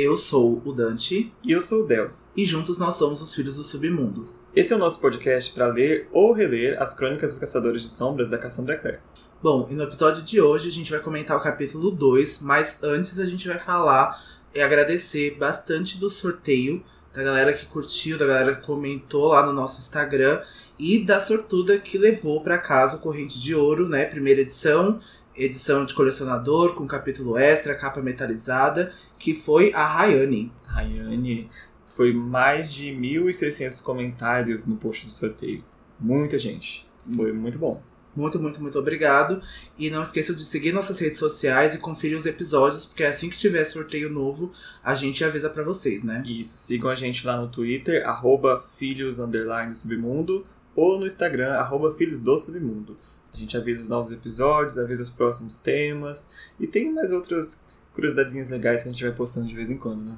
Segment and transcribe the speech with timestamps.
[0.00, 1.34] Eu sou o Dante.
[1.42, 2.12] E eu sou o Del.
[2.36, 4.28] E juntos nós somos os Filhos do Submundo.
[4.54, 8.28] Esse é o nosso podcast para ler ou reler as Crônicas dos Caçadores de Sombras
[8.28, 9.00] da Cassandra Clare.
[9.42, 13.18] Bom, e no episódio de hoje a gente vai comentar o capítulo 2, mas antes
[13.18, 14.16] a gente vai falar
[14.54, 16.80] e agradecer bastante do sorteio
[17.12, 20.40] da galera que curtiu, da galera que comentou lá no nosso Instagram
[20.78, 24.04] e da sortuda que levou para casa o Corrente de Ouro, né?
[24.04, 25.00] Primeira edição,
[25.38, 30.52] edição de colecionador com capítulo extra, capa metalizada, que foi a Rayane.
[30.64, 31.48] Rayane,
[31.94, 35.64] foi mais de 1.600 comentários no post do sorteio.
[35.98, 36.86] Muita gente.
[37.16, 37.82] Foi muito bom.
[38.14, 39.40] Muito, muito, muito obrigado.
[39.78, 43.38] E não esqueçam de seguir nossas redes sociais e conferir os episódios, porque assim que
[43.38, 44.50] tiver sorteio novo,
[44.82, 46.22] a gente avisa para vocês, né?
[46.26, 49.18] Isso, sigam a gente lá no Twitter, arroba filhos
[49.74, 52.96] submundo, ou no Instagram, arroba filhos do submundo.
[53.38, 57.64] A gente avisa os novos episódios, avisa os próximos temas e tem mais outras
[57.94, 60.16] curiosidadezinhas legais que a gente vai postando de vez em quando, né?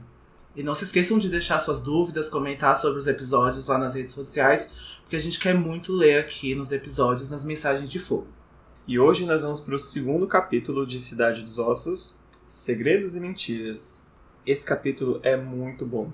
[0.56, 4.12] E não se esqueçam de deixar suas dúvidas, comentar sobre os episódios lá nas redes
[4.12, 8.26] sociais, porque a gente quer muito ler aqui nos episódios, nas mensagens de fogo.
[8.88, 12.16] E hoje nós vamos para o segundo capítulo de Cidade dos Ossos,
[12.48, 14.06] Segredos e Mentiras.
[14.46, 16.10] Esse capítulo é muito bom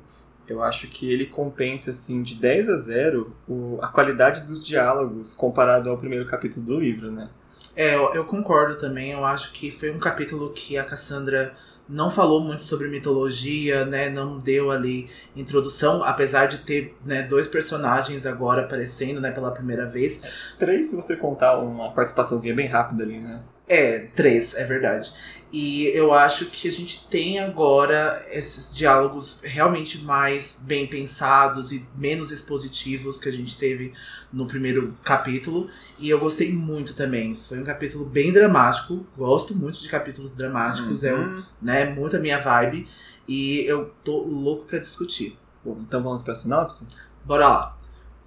[0.49, 5.35] eu acho que ele compensa, assim, de 10 a 0 o, a qualidade dos diálogos
[5.35, 7.29] comparado ao primeiro capítulo do livro, né?
[7.75, 9.13] É, eu, eu, concordo também.
[9.13, 11.55] Eu acho que foi um capítulo que a Cassandra
[11.89, 14.09] não falou muito sobre mitologia, né?
[14.09, 19.87] Não deu ali introdução, apesar de ter né, dois personagens agora aparecendo, né, pela primeira
[19.87, 20.23] vez.
[20.59, 23.43] Três, se você contar uma participaçãozinha bem rápida ali, né?
[23.69, 25.13] É, três, é verdade.
[25.53, 31.87] E eu acho que a gente tem agora esses diálogos realmente mais bem pensados e
[31.97, 33.93] menos expositivos que a gente teve
[34.33, 35.71] no primeiro capítulo.
[35.99, 37.35] E eu gostei muito também.
[37.35, 39.07] Foi um capítulo bem dramático.
[39.17, 41.05] Gosto muito de capítulos dramáticos.
[41.05, 41.39] É uhum.
[41.39, 42.87] É né, muito a minha vibe.
[43.27, 45.39] E eu tô louco para discutir.
[45.65, 46.89] Bom, então vamos pra sinopse?
[47.25, 47.77] Bora lá.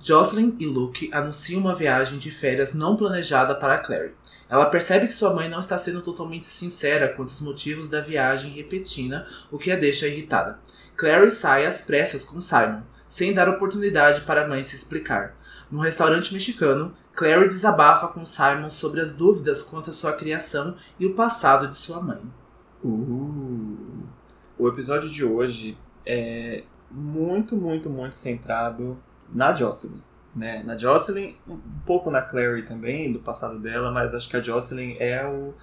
[0.02, 4.14] Jocelyn e Luke anunciam uma viagem de férias não planejada para Clary.
[4.50, 8.52] Ela percebe que sua mãe não está sendo totalmente sincera quanto aos motivos da viagem
[8.54, 10.60] repentina, o que a deixa irritada.
[10.96, 15.36] Clary sai às pressas com Simon, sem dar oportunidade para a mãe se explicar.
[15.70, 21.06] No restaurante mexicano, Clary desabafa com Simon sobre as dúvidas quanto à sua criação e
[21.06, 22.22] o passado de sua mãe.
[22.84, 24.04] Uh,
[24.58, 28.98] o episódio de hoje é muito, muito, muito centrado
[29.34, 30.02] na Jocelyn
[30.36, 30.64] né?
[30.64, 34.96] Na Jocelyn, um pouco na Clary também, do passado dela, mas acho que a Jocelyn
[35.00, 35.54] é o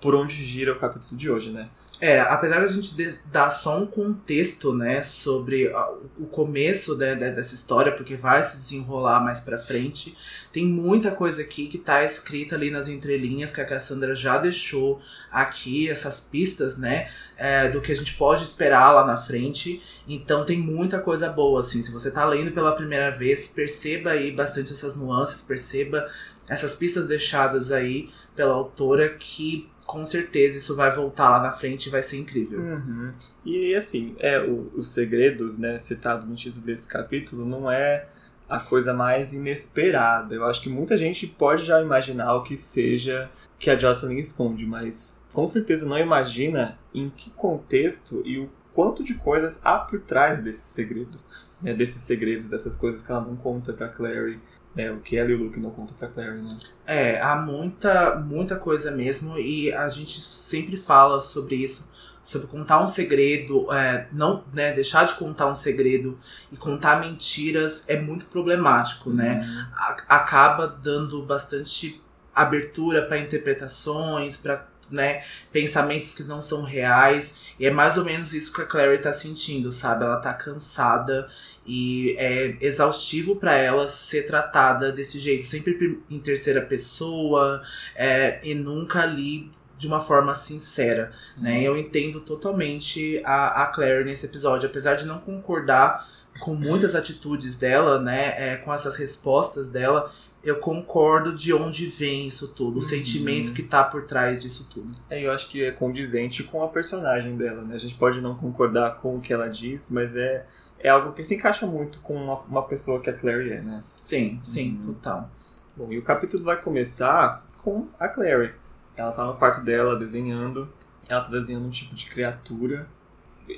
[0.00, 1.68] por onde gira o capítulo de hoje, né?
[2.00, 2.94] É, apesar de a gente
[3.26, 5.72] dar só um contexto, né, sobre
[6.18, 10.16] o começo né, dessa história, porque vai se desenrolar mais pra frente,
[10.52, 15.00] tem muita coisa aqui que tá escrita ali nas entrelinhas que a Cassandra já deixou
[15.30, 19.82] aqui, essas pistas, né, é, do que a gente pode esperar lá na frente.
[20.06, 21.82] Então tem muita coisa boa, assim.
[21.82, 26.06] Se você tá lendo pela primeira vez, perceba aí bastante essas nuances, perceba
[26.48, 31.86] essas pistas deixadas aí pela autora que com certeza isso vai voltar lá na frente
[31.86, 32.58] e vai ser incrível.
[32.58, 33.12] Uhum.
[33.44, 38.08] E assim, é, o, os segredos, né, citados no título desse capítulo, não é
[38.48, 40.34] a coisa mais inesperada.
[40.34, 44.66] Eu acho que muita gente pode já imaginar o que seja que a Jocelyn esconde,
[44.66, 50.00] mas com certeza não imagina em que contexto e o quanto de coisas há por
[50.00, 51.20] trás desse segredo,
[51.62, 54.40] né, desses segredos, dessas coisas que ela não conta para Clary.
[54.76, 56.56] É, o que ela e o Luke não contam pra Clary, né?
[56.86, 61.90] É, há muita, muita coisa mesmo e a gente sempre fala sobre isso,
[62.22, 66.18] sobre contar um segredo, é, não, né, deixar de contar um segredo
[66.50, 69.44] e contar mentiras é muito problemático, né?
[69.46, 69.66] Uhum.
[69.76, 72.02] A, acaba dando bastante
[72.34, 75.22] abertura para interpretações, para né,
[75.52, 77.38] pensamentos que não são reais.
[77.58, 80.04] E é mais ou menos isso que a Clary tá sentindo, sabe?
[80.04, 81.28] Ela tá cansada
[81.66, 87.62] e é exaustivo para ela ser tratada desse jeito, sempre em terceira pessoa
[87.94, 91.58] é, e nunca ali de uma forma sincera, né?
[91.58, 91.62] Uhum.
[91.62, 96.06] Eu entendo totalmente a, a Claire nesse episódio, apesar de não concordar
[96.40, 98.34] com muitas atitudes dela, né?
[98.36, 100.12] É, com essas respostas dela,
[100.44, 102.82] eu concordo de onde vem isso tudo, o uhum.
[102.82, 104.94] sentimento que tá por trás disso tudo.
[105.08, 107.74] É, eu acho que é condizente com a personagem dela, né?
[107.74, 110.46] A gente pode não concordar com o que ela diz, mas é
[110.84, 113.82] é algo que se encaixa muito com uma, uma pessoa que a Clary é, né?
[114.02, 114.92] Sim, sim, hum.
[114.92, 115.30] total.
[115.74, 118.52] Bom, e o capítulo vai começar com a Clary.
[118.94, 120.70] Ela tá no quarto dela desenhando,
[121.08, 122.86] ela tá desenhando um tipo de criatura.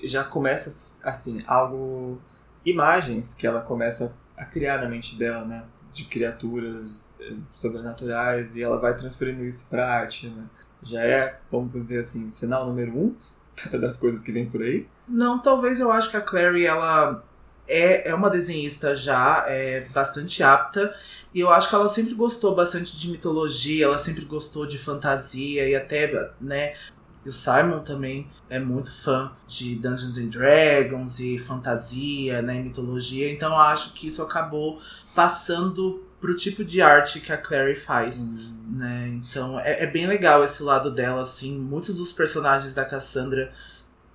[0.04, 0.70] Já começa,
[1.08, 2.20] assim, algo.
[2.64, 5.64] imagens que ela começa a criar na mente dela, né?
[5.96, 10.44] De criaturas eh, sobrenaturais e ela vai transferindo isso pra arte, né?
[10.82, 13.14] Já é, vamos dizer assim, sinal número um
[13.80, 14.86] das coisas que vem por aí?
[15.08, 17.24] Não, talvez eu acho que a Clary, ela
[17.66, 20.94] é, é uma desenhista já, é bastante apta.
[21.34, 25.68] E eu acho que ela sempre gostou bastante de mitologia, ela sempre gostou de fantasia
[25.68, 26.74] e até, né,
[27.26, 33.28] e o Simon também é muito fã de Dungeons and Dragons e fantasia, né, mitologia.
[33.32, 34.80] Então eu acho que isso acabou
[35.12, 38.38] passando pro tipo de arte que a Clary faz, hum.
[38.70, 39.08] né?
[39.08, 41.58] Então é, é, bem legal esse lado dela, assim.
[41.58, 43.50] Muitos dos personagens da Cassandra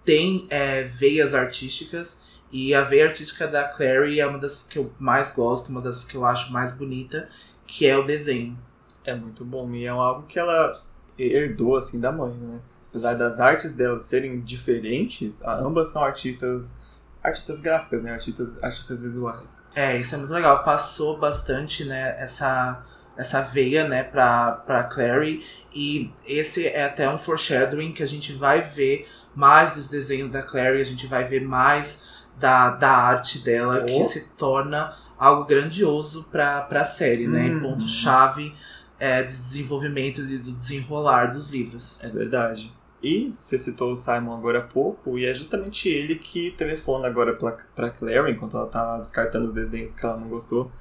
[0.06, 2.22] têm é, veias artísticas.
[2.50, 6.06] E a veia artística da Clary é uma das que eu mais gosto, uma das
[6.06, 7.28] que eu acho mais bonita,
[7.68, 8.58] que é o desenho.
[9.04, 9.69] É muito bom.
[9.74, 10.72] E é algo que ela
[11.18, 12.60] herdou, assim, da mãe, né?
[12.91, 16.79] Apesar das artes delas serem diferentes, ambas são artistas
[17.23, 18.11] artistas gráficas, né?
[18.11, 19.63] Artistas, artistas visuais.
[19.75, 20.63] É, isso é muito legal.
[20.63, 22.83] Passou bastante, né, essa,
[23.15, 25.45] essa veia, né, pra, pra Clary.
[25.73, 30.41] E esse é até um foreshadowing que a gente vai ver mais dos desenhos da
[30.41, 32.03] Clary, a gente vai ver mais
[32.38, 33.85] da, da arte dela, oh.
[33.85, 37.49] que se torna algo grandioso pra, pra série, né?
[37.49, 37.61] Uhum.
[37.61, 38.53] Ponto-chave
[38.99, 42.03] é, do desenvolvimento e do desenrolar dos livros.
[42.03, 42.73] É verdade.
[43.03, 47.33] E você citou o Simon agora há pouco, e é justamente ele que telefona agora
[47.33, 50.71] pra, pra Claire, enquanto ela tá descartando os desenhos que ela não gostou.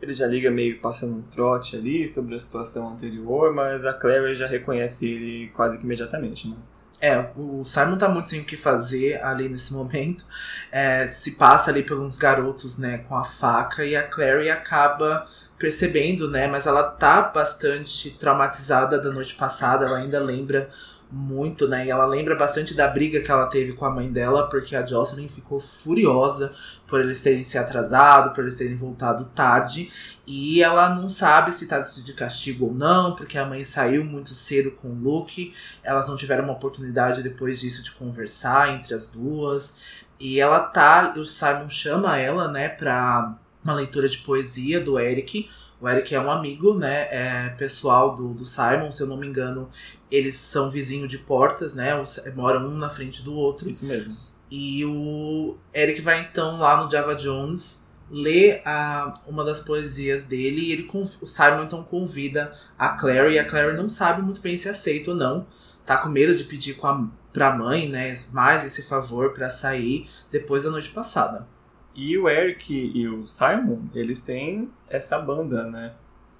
[0.00, 4.34] Ele já liga meio passando um trote ali sobre a situação anterior, mas a Claire
[4.34, 6.56] já reconhece ele quase que imediatamente, né?
[7.00, 10.24] É, o Simon tá muito sem o que fazer ali nesse momento.
[10.70, 15.26] É, se passa ali uns garotos, né, com a faca, e a Clary acaba
[15.58, 20.68] percebendo, né, mas ela tá bastante traumatizada da noite passada, ela ainda lembra
[21.14, 21.86] muito, né?
[21.86, 24.84] E ela lembra bastante da briga que ela teve com a mãe dela, porque a
[24.84, 26.52] Jocelyn ficou furiosa
[26.88, 29.90] por eles terem se atrasado, por eles terem voltado tarde.
[30.26, 34.34] E ela não sabe se tá de castigo ou não, porque a mãe saiu muito
[34.34, 35.54] cedo com o Luke.
[35.84, 39.78] Elas não tiveram uma oportunidade depois disso de conversar entre as duas.
[40.18, 41.14] E ela tá.
[41.16, 45.48] O Simon chama ela, né, pra uma leitura de poesia do Eric
[45.84, 49.26] o Eric é um amigo, né, é pessoal do, do Simon, se eu não me
[49.26, 49.68] engano,
[50.10, 51.90] eles são vizinhos de portas, né,
[52.34, 53.68] moram um na frente do outro.
[53.68, 54.16] Isso mesmo.
[54.50, 60.62] E o Eric vai então lá no Java Jones ler a, uma das poesias dele
[60.62, 64.56] e ele, o Simon então convida a Clary e a Clary não sabe muito bem
[64.56, 65.46] se aceita ou não.
[65.84, 70.08] Tá com medo de pedir com a, pra mãe, né, mais esse favor para sair
[70.32, 71.46] depois da noite passada.
[71.94, 75.92] E o Eric e o Simon, eles têm essa banda, né?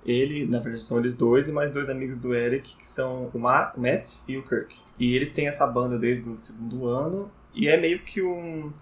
[0.04, 3.38] Ele, na verdade, são eles dois e mais dois amigos do Eric, que são o
[3.38, 4.76] Matt e o Kirk.
[4.98, 8.72] E eles têm essa banda desde o segundo ano, e é meio que um.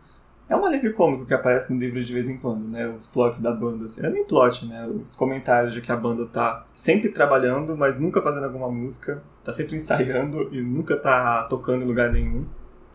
[0.49, 2.87] É um alívio cômico que aparece no livro de vez em quando, né?
[2.89, 4.03] Os plots da banda, assim.
[4.03, 4.87] Não é nem plot, né?
[4.87, 9.53] Os comentários de que a banda tá sempre trabalhando, mas nunca fazendo alguma música, tá
[9.53, 12.45] sempre ensaiando e nunca tá tocando em lugar nenhum.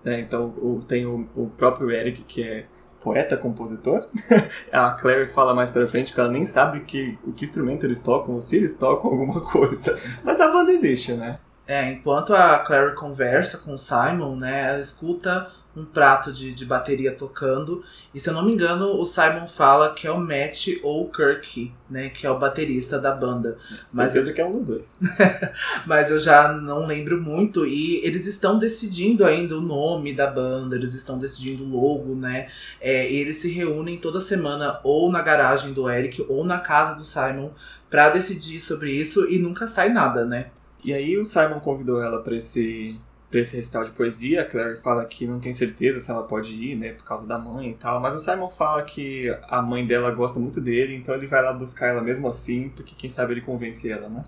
[0.04, 0.20] Né?
[0.20, 0.54] Então
[0.88, 2.66] tem o próprio Eric, que é
[3.08, 4.06] poeta, compositor.
[4.72, 8.02] a Claire fala mais pra frente que ela nem sabe que, o que instrumento eles
[8.02, 9.98] tocam, ou se eles tocam alguma coisa.
[10.24, 11.40] Mas a banda existe, né?
[11.68, 15.48] É, enquanto a Claire conversa com o Simon, né, ela escuta
[15.78, 17.84] um prato de, de bateria tocando.
[18.14, 21.12] E se eu não me engano, o Simon fala que é o Matt ou o
[21.12, 22.10] Kirk, né?
[22.10, 23.58] Que é o baterista da banda.
[23.94, 24.34] Mas eu...
[24.34, 24.98] que é um dos dois.
[25.86, 27.66] Mas eu já não lembro muito.
[27.66, 32.48] E eles estão decidindo ainda o nome da banda, eles estão decidindo o logo, né?
[32.82, 36.96] É, e eles se reúnem toda semana ou na garagem do Eric ou na casa
[36.96, 37.52] do Simon
[37.88, 40.48] para decidir sobre isso e nunca sai nada, né?
[40.84, 44.42] E aí o Simon convidou ela para esse pra esse recital de poesia.
[44.42, 47.38] A Claire fala que não tem certeza se ela pode ir, né, por causa da
[47.38, 48.00] mãe e tal.
[48.00, 51.52] Mas o Simon fala que a mãe dela gosta muito dele, então ele vai lá
[51.54, 54.24] buscar ela mesmo assim, porque quem sabe ele convence ela, né?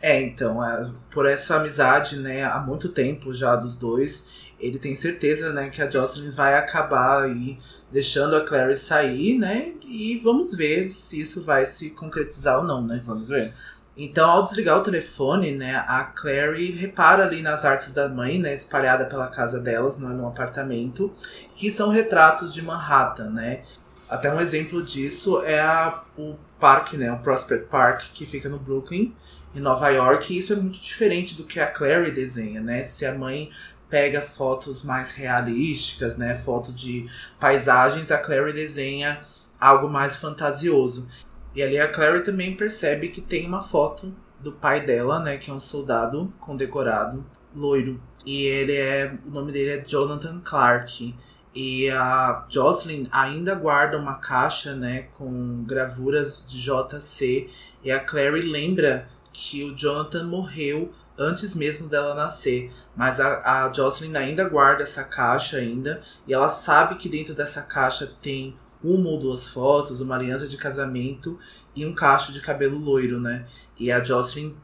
[0.00, 4.26] É, então, é, por essa amizade, né, há muito tempo já dos dois,
[4.58, 7.58] ele tem certeza, né, que a Jocelyn vai acabar aí
[7.92, 12.84] deixando a Clary sair, né, e vamos ver se isso vai se concretizar ou não,
[12.84, 13.02] né?
[13.04, 13.52] Vamos ver.
[13.96, 18.54] Então, ao desligar o telefone, né, a Clary repara ali nas artes da mãe, né,
[18.54, 21.12] espalhada pela casa delas, né, no apartamento,
[21.56, 23.62] que são retratos de Manhattan, né.
[24.08, 28.58] Até um exemplo disso é a, o parque, né, o Prospect Park, que fica no
[28.58, 29.14] Brooklyn,
[29.54, 32.82] em Nova York, e isso é muito diferente do que a Clary desenha, né.
[32.82, 33.50] Se a mãe
[33.90, 39.20] pega fotos mais realísticas, né, foto de paisagens, a Clary desenha
[39.60, 41.10] algo mais fantasioso.
[41.54, 45.50] E ali a Clary também percebe que tem uma foto do pai dela, né, que
[45.50, 48.00] é um soldado condecorado, loiro.
[48.24, 51.14] E ele é, o nome dele é Jonathan Clark.
[51.52, 57.50] E a Jocelyn ainda guarda uma caixa, né, com gravuras de JC.
[57.82, 62.72] E a Clary lembra que o Jonathan morreu antes mesmo dela nascer.
[62.96, 66.00] Mas a, a Jocelyn ainda guarda essa caixa ainda.
[66.26, 70.56] E ela sabe que dentro dessa caixa tem uma ou duas fotos, uma aliança de
[70.56, 71.38] casamento
[71.74, 73.46] e um cacho de cabelo loiro, né?
[73.78, 74.54] E a Jocelyn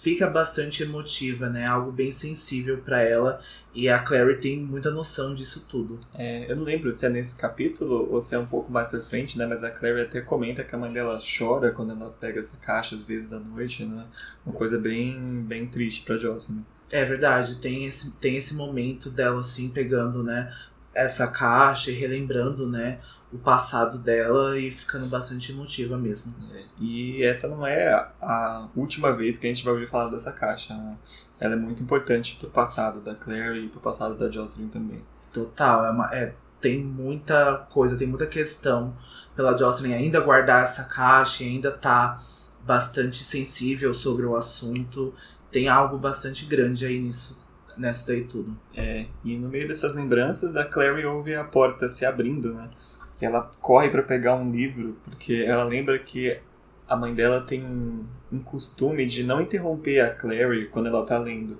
[0.00, 1.66] fica bastante emotiva, né?
[1.66, 3.40] Algo bem sensível para ela.
[3.74, 5.98] E a Clary tem muita noção disso tudo.
[6.14, 9.00] É, eu não lembro se é nesse capítulo ou se é um pouco mais pra
[9.00, 9.46] frente, né?
[9.46, 12.94] Mas a Clary até comenta que a mãe dela chora quando ela pega essa caixa
[12.94, 14.06] às vezes à noite, né?
[14.46, 16.64] Uma coisa bem, bem triste pra Jocelyn.
[16.92, 20.52] É verdade, tem esse, tem esse momento dela assim pegando, né?
[20.94, 23.00] Essa caixa e relembrando, né?
[23.32, 26.34] o passado dela e ficando bastante emotiva mesmo.
[26.80, 30.74] E essa não é a última vez que a gente vai ouvir falar dessa caixa.
[30.74, 30.98] Né?
[31.38, 35.04] Ela é muito importante pro passado da Claire e pro passado da Jocelyn também.
[35.32, 38.94] Total, é, uma, é tem muita coisa, tem muita questão
[39.36, 42.20] pela Jocelyn ainda guardar essa caixa e ainda tá
[42.66, 45.14] bastante sensível sobre o assunto.
[45.52, 47.40] Tem algo bastante grande aí nisso,
[47.78, 48.56] nessa daí tudo.
[48.74, 52.70] É, e no meio dessas lembranças, a Clary ouve a porta se abrindo, né?
[53.20, 56.38] que ela corre para pegar um livro, porque ela lembra que
[56.88, 61.58] a mãe dela tem um, costume de não interromper a Clary quando ela tá lendo.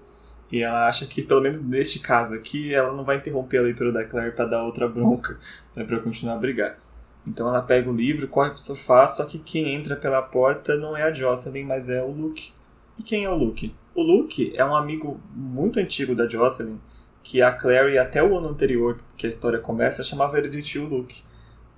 [0.51, 3.93] E ela acha que, pelo menos neste caso aqui, ela não vai interromper a leitura
[3.93, 5.39] da Clary para dar outra bronca,
[5.77, 6.79] né, para continuar a brigar.
[7.27, 10.97] Então ela pega o livro, corre pro sofá, só que quem entra pela porta não
[10.97, 12.55] é a Jocelyn, mas é o Luke.
[12.99, 13.75] E quem é o Luke?
[14.01, 16.81] O Luke é um amigo muito antigo da Jocelyn,
[17.23, 20.87] que a Clary, até o ano anterior que a história começa, chamava ele de tio
[20.87, 21.23] Luke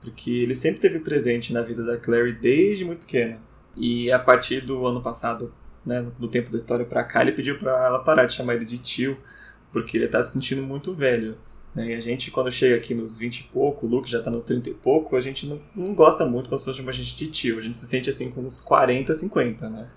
[0.00, 3.40] porque ele sempre teve presente na vida da Clary desde muito pequena.
[3.76, 5.52] E a partir do ano passado,
[5.84, 8.66] né, no tempo da história pra cá, ele pediu pra ela parar de chamar ele
[8.66, 9.18] de tio,
[9.72, 11.36] porque ele tá se sentindo muito velho.
[11.74, 11.88] Né?
[11.88, 14.44] E a gente, quando chega aqui nos 20 e pouco, o Luke já tá nos
[14.44, 17.16] 30 e pouco, a gente não, não gosta muito quando as pessoas chamam a gente
[17.16, 17.58] de tio.
[17.58, 19.88] A gente se sente assim com uns 40, 50, né?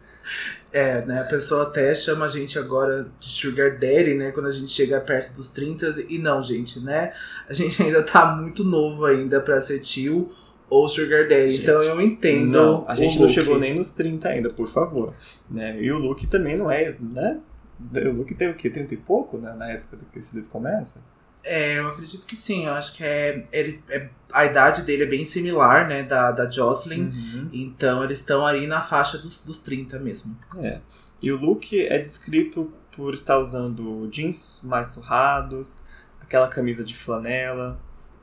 [0.72, 1.22] É, né?
[1.22, 4.32] A pessoa até chama a gente agora de Sugar Daddy, né?
[4.32, 6.04] Quando a gente chega perto dos 30.
[6.10, 7.14] E não, gente, né?
[7.48, 10.32] A gente ainda tá muito novo ainda pra ser tio
[10.70, 11.52] ou Sugar Daddy.
[11.52, 12.52] Gente, então eu entendo.
[12.52, 15.14] Não, a gente não chegou nem nos 30 ainda, por favor.
[15.50, 15.82] Né?
[15.82, 17.40] E o Luke também não é, né?
[17.80, 18.70] O Luke tem o quê?
[18.70, 19.54] 30 e pouco, né?
[19.58, 21.04] Na época que esse livro começa?
[21.46, 22.66] É, eu acredito que sim.
[22.66, 26.50] Eu acho que é, ele, é a idade dele é bem similar, né, da, da
[26.50, 27.10] Jocelyn.
[27.10, 27.50] Uhum.
[27.54, 30.38] Então eles estão aí na faixa dos, dos 30 mesmo.
[30.58, 30.82] É.
[31.22, 35.80] E o Luke é descrito por estar usando jeans mais surrados,
[36.22, 37.80] aquela camisa de flanela,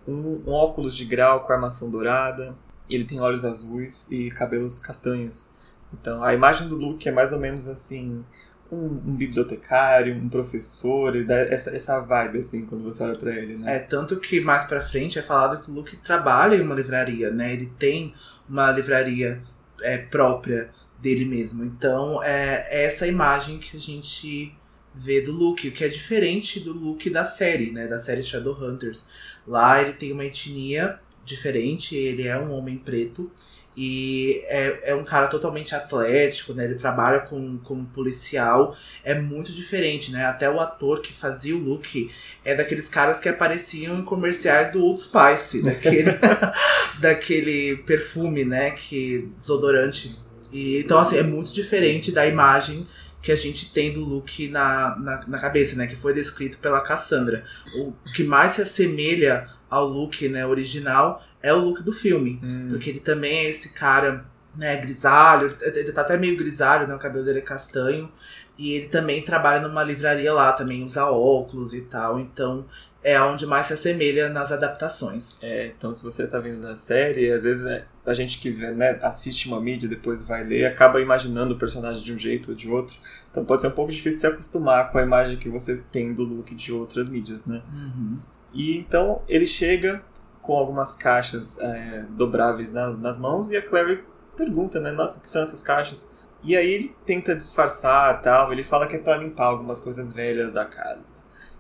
[0.06, 2.56] um, um óculos de grau com armação dourada.
[2.90, 5.50] Ele tem olhos azuis e cabelos castanhos.
[5.92, 8.24] Então a imagem do Luke é mais ou menos assim
[8.72, 13.56] um, bibliotecário, um professor, ele dá essa, essa vibe, assim, quando você olha para ele,
[13.56, 13.76] né?
[13.76, 17.30] É, tanto que mais pra frente é falado que o Luke trabalha em uma livraria,
[17.30, 17.52] né?
[17.52, 18.14] Ele tem
[18.48, 19.42] uma livraria
[19.82, 21.62] é, própria dele mesmo.
[21.64, 24.54] Então, é, é essa imagem que a gente
[24.94, 27.86] vê do Luke, o que é diferente do Luke da série, né?
[27.86, 29.06] Da série Shadowhunters.
[29.46, 33.30] Lá ele tem uma etnia diferente, ele é um homem preto.
[33.74, 36.64] E é, é um cara totalmente atlético, né?
[36.64, 38.76] Ele trabalha com, como policial.
[39.02, 40.26] É muito diferente, né?
[40.26, 42.10] Até o ator que fazia o Luke
[42.44, 46.10] é daqueles caras que apareciam em comerciais do Old Spice, daquele,
[47.00, 48.72] daquele perfume, né?
[48.72, 50.16] Que desodorante.
[50.52, 52.86] E, então, assim, é muito diferente da imagem
[53.22, 55.86] que a gente tem do Luke na, na, na, cabeça, né?
[55.86, 57.44] Que foi descrito pela Cassandra.
[57.76, 62.40] O que mais se assemelha ao Luke né, original é o look do filme.
[62.42, 62.68] Hum.
[62.70, 64.24] Porque ele também é esse cara,
[64.56, 66.94] né, grisalho, ele tá até meio grisalho, né?
[66.94, 68.10] O cabelo dele é castanho.
[68.58, 72.20] E ele também trabalha numa livraria lá, também usa óculos e tal.
[72.20, 72.66] Então
[73.04, 75.42] é onde mais se assemelha nas adaptações.
[75.42, 78.70] É, então se você tá vendo da série, às vezes né, a gente que vê,
[78.70, 82.54] né, assiste uma mídia depois vai ler, acaba imaginando o personagem de um jeito ou
[82.54, 82.94] de outro.
[83.30, 86.22] Então pode ser um pouco difícil se acostumar com a imagem que você tem do
[86.22, 87.62] look de outras mídias, né?
[87.72, 88.18] Uhum.
[88.54, 90.02] E então ele chega
[90.42, 94.04] com algumas caixas é, dobráveis nas, nas mãos e a Clary
[94.36, 94.90] pergunta, né?
[94.90, 96.10] Nossa, o que são essas caixas?
[96.42, 100.52] E aí ele tenta disfarçar tal, ele fala que é para limpar algumas coisas velhas
[100.52, 101.14] da casa.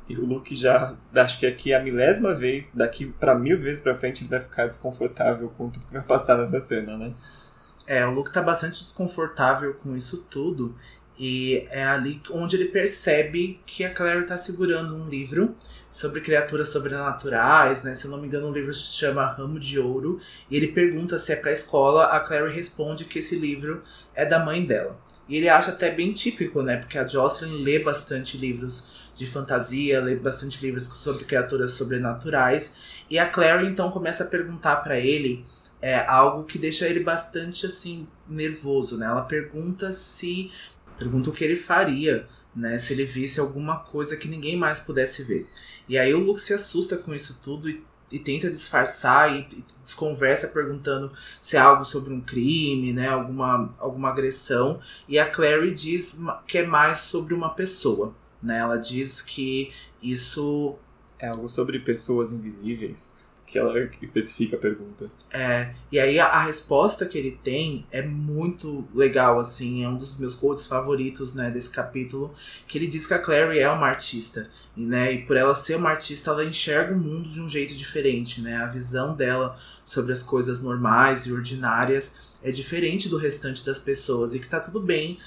[0.08, 3.80] E o Luke já, acho que aqui é a milésima vez, daqui para mil vezes
[3.80, 7.14] pra frente, ele vai ficar desconfortável com tudo que vai passar nessa cena, né?
[7.86, 10.76] É, o Luke tá bastante desconfortável com isso tudo.
[11.18, 15.54] E é ali onde ele percebe que a Clary tá segurando um livro
[15.90, 17.94] sobre criaturas sobrenaturais, né?
[17.94, 20.18] Se eu não me engano, o livro se chama Ramo de Ouro.
[20.50, 23.82] E ele pergunta se é pra escola, a Clary responde que esse livro
[24.14, 24.98] é da mãe dela.
[25.28, 26.78] E ele acha até bem típico, né?
[26.78, 32.74] Porque a Jocelyn lê bastante livros de fantasia, lê bastante livros sobre criaturas sobrenaturais.
[33.08, 35.44] E a Clary então começa a perguntar para ele
[35.82, 39.06] é, algo que deixa ele bastante assim nervoso, né?
[39.06, 40.50] Ela pergunta se
[41.02, 42.78] pergunta o que ele faria né?
[42.78, 45.48] Se ele visse alguma coisa que ninguém mais pudesse ver.
[45.88, 49.64] E aí o Luke se assusta com isso tudo e, e tenta disfarçar e, e
[49.82, 53.08] desconversa perguntando se é algo sobre um crime, né?
[53.08, 54.80] Alguma, alguma agressão.
[55.08, 58.58] E a Clary diz que é mais sobre uma pessoa, né?
[58.58, 60.76] Ela diz que isso
[61.18, 65.10] é algo sobre pessoas invisíveis que ela especifica a pergunta.
[65.30, 69.98] É, e aí a, a, resposta que ele tem é muito legal, assim, é um
[69.98, 72.32] dos meus quotes favoritos, né, desse capítulo,
[72.66, 75.76] que ele diz que a Clary é uma artista, e, né, e por ela ser
[75.76, 79.54] uma artista, ela enxerga o mundo de um jeito diferente, né, a visão dela
[79.84, 84.60] sobre as coisas normais e ordinárias é diferente do restante das pessoas, e que tá
[84.60, 85.18] tudo bem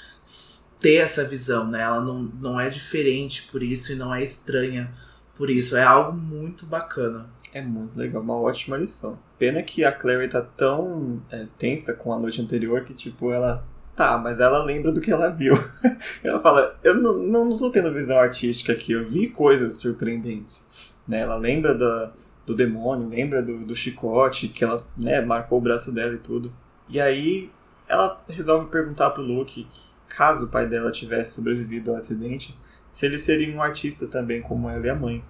[0.81, 4.91] ter essa visão, né, ela não, não é diferente por isso e não é estranha
[5.37, 7.29] por isso, é algo muito bacana.
[7.55, 9.17] É muito legal, uma ótima lição.
[9.39, 13.65] Pena que a Clary tá tão é, tensa com a noite anterior que, tipo, ela.
[13.95, 15.53] Tá, mas ela lembra do que ela viu.
[16.21, 20.65] ela fala: Eu não, não, tô tendo visão artística aqui, eu vi coisas surpreendentes.
[21.07, 21.21] Né?
[21.21, 22.11] Ela lembra da,
[22.45, 26.51] do demônio, lembra do, do chicote, que ela né, marcou o braço dela e tudo.
[26.89, 27.49] E aí
[27.87, 29.65] ela resolve perguntar pro Luke,
[30.09, 32.59] caso o pai dela tivesse sobrevivido ao acidente,
[32.91, 35.23] se ele seria um artista também, como ela e a mãe.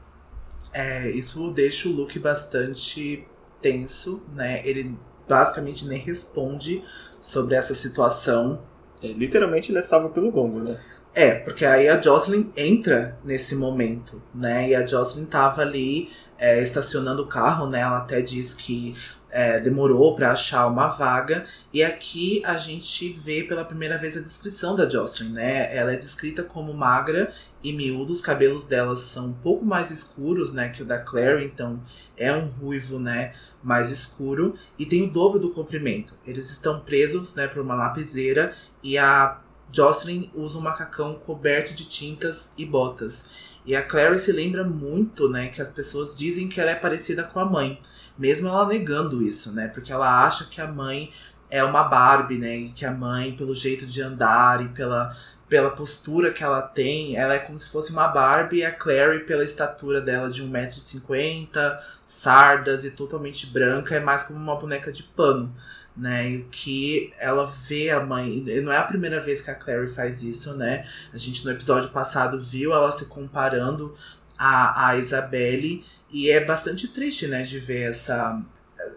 [0.77, 3.25] É, isso deixa o Luke bastante
[3.61, 4.61] tenso, né?
[4.67, 4.93] Ele
[5.25, 6.83] basicamente nem responde
[7.21, 8.61] sobre essa situação.
[9.01, 10.77] É, literalmente ele é salvo pelo gongo, né?
[11.13, 14.67] É, porque aí a Jocelyn entra nesse momento, né?
[14.67, 17.79] E a Jocelyn tava ali é, estacionando o carro, né?
[17.79, 18.93] Ela até diz que
[19.35, 21.45] é, demorou para achar uma vaga.
[21.73, 25.75] E aqui a gente vê pela primeira vez a descrição da Jocelyn, né?
[25.75, 30.53] Ela é descrita como magra e miúda, os cabelos delas são um pouco mais escuros,
[30.53, 31.81] né, que o da Claire, então
[32.15, 36.13] é um ruivo, né, mais escuro e tem o dobro do comprimento.
[36.25, 41.85] Eles estão presos, né, por uma lapiseira e a Jocelyn usa um macacão coberto de
[41.85, 43.31] tintas e botas.
[43.65, 47.23] E a Clary se lembra muito, né, que as pessoas dizem que ela é parecida
[47.23, 47.79] com a mãe
[48.17, 49.67] mesmo ela negando isso, né?
[49.67, 51.11] Porque ela acha que a mãe
[51.49, 52.55] é uma Barbie, né?
[52.55, 55.15] E que a mãe, pelo jeito de andar e pela,
[55.49, 59.25] pela postura que ela tem, ela é como se fosse uma Barbie e a Clary,
[59.25, 65.03] pela estatura dela de 1,50m, sardas e totalmente branca, é mais como uma boneca de
[65.03, 65.53] pano.
[65.95, 68.43] Né, e que ela vê a mãe.
[68.61, 70.85] Não é a primeira vez que a Clary faz isso, né?
[71.13, 73.95] A gente no episódio passado viu ela se comparando
[74.37, 78.41] a, a Isabelle e é bastante triste, né, de ver essa,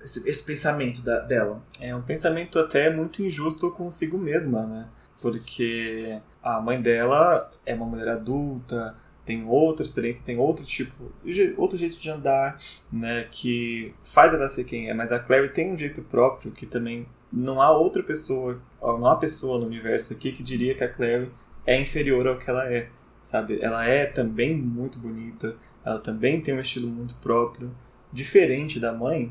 [0.02, 1.62] esse, esse pensamento da, dela.
[1.80, 4.87] É um pensamento até muito injusto consigo mesma, né?
[5.20, 8.96] Porque a mãe dela é uma mulher adulta,
[9.29, 11.12] tem outra experiência, tem outro tipo,
[11.59, 12.57] outro jeito de andar,
[12.91, 16.64] né, que faz ela ser quem é, mas a Clary tem um jeito próprio que
[16.64, 20.88] também não há outra pessoa, não há pessoa no universo aqui que diria que a
[20.88, 21.31] Clary
[21.67, 22.88] é inferior ao que ela é,
[23.23, 23.59] sabe?
[23.61, 27.71] Ela é também muito bonita, ela também tem um estilo muito próprio,
[28.11, 29.31] diferente da mãe,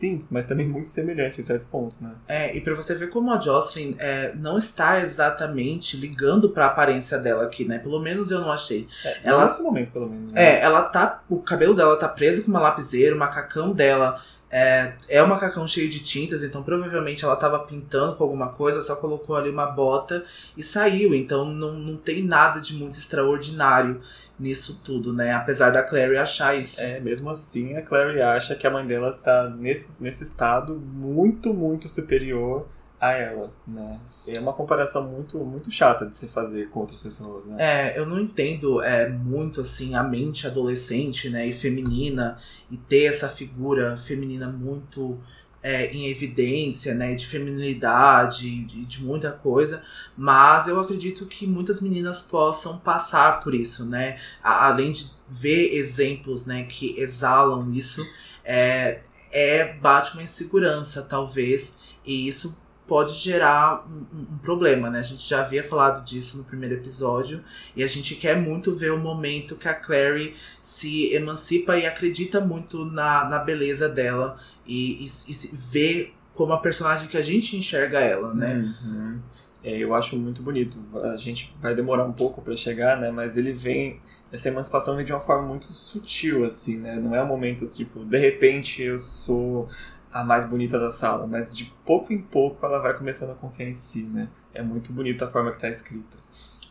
[0.00, 2.12] sim, mas também muito semelhante em certos pontos, né?
[2.28, 6.68] É, e para você ver como a Jocelyn é, não está exatamente ligando para a
[6.68, 7.78] aparência dela aqui, né?
[7.78, 8.88] Pelo menos eu não achei.
[9.04, 10.32] É, ela, nesse momento, pelo menos.
[10.32, 10.42] Né?
[10.42, 11.22] É, ela tá.
[11.28, 15.66] O cabelo dela tá preso com uma lapiseira, o macacão dela é, é um macacão
[15.68, 19.66] cheio de tintas, então provavelmente ela estava pintando com alguma coisa, só colocou ali uma
[19.66, 20.24] bota
[20.56, 21.14] e saiu.
[21.14, 24.00] Então não, não tem nada de muito extraordinário
[24.38, 25.32] nisso tudo, né?
[25.34, 26.80] Apesar da Clary achar isso.
[26.80, 31.54] É, mesmo assim, a Clary acha que a mãe dela está nesse, nesse estado muito,
[31.54, 32.66] muito superior
[33.00, 33.98] a ela, né?
[34.26, 37.56] É uma comparação muito, muito chata de se fazer com outras pessoas, né?
[37.58, 42.38] É, eu não entendo é, muito, assim, a mente adolescente, né, e feminina,
[42.70, 45.18] e ter essa figura feminina muito
[45.62, 49.82] é, em evidência, né, de feminilidade, de, de, muita coisa,
[50.16, 55.74] mas eu acredito que muitas meninas possam passar por isso, né, a, além de ver
[55.74, 58.06] exemplos, né, que exalam isso,
[58.44, 59.00] é,
[59.32, 62.58] é bate uma insegurança, talvez, e isso
[62.90, 64.98] pode gerar um, um, problema, né?
[64.98, 67.40] A gente já havia falado disso no primeiro episódio
[67.76, 72.40] e a gente quer muito ver o momento que a Clary se emancipa e acredita
[72.40, 77.56] muito na, na beleza dela e, e, e vê como a personagem que a gente
[77.56, 78.74] enxerga ela, né?
[78.82, 79.20] Uhum.
[79.62, 80.84] É, eu acho muito bonito.
[81.14, 83.12] A gente vai demorar um pouco para chegar, né?
[83.12, 84.00] Mas ele vem
[84.32, 86.96] essa emancipação vem de uma forma muito sutil, assim, né?
[86.96, 89.68] Não é um momento tipo, de repente eu sou
[90.12, 93.68] a mais bonita da sala, mas de pouco em pouco ela vai começando a confiar
[93.68, 94.28] em si, né?
[94.52, 96.18] É muito bonita a forma que tá escrita.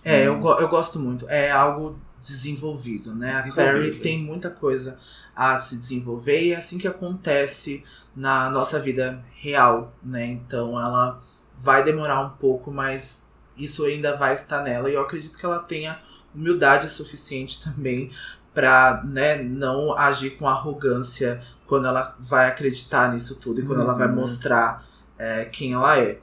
[0.04, 0.46] É, hum.
[0.46, 1.28] eu, eu gosto muito.
[1.30, 3.34] É algo desenvolvido, né?
[3.36, 5.00] A Clary tem muita coisa
[5.36, 7.84] a se desenvolver e é assim que acontece
[8.16, 10.26] na nossa vida real, né?
[10.26, 11.22] Então ela
[11.56, 15.60] vai demorar um pouco, mas isso ainda vai estar nela e eu acredito que ela
[15.60, 16.00] tenha
[16.36, 18.12] humildade suficiente também
[18.54, 23.86] para né, não agir com arrogância quando ela vai acreditar nisso tudo e quando uhum.
[23.86, 24.16] ela vai uhum.
[24.16, 24.86] mostrar
[25.18, 26.20] é, quem ela é.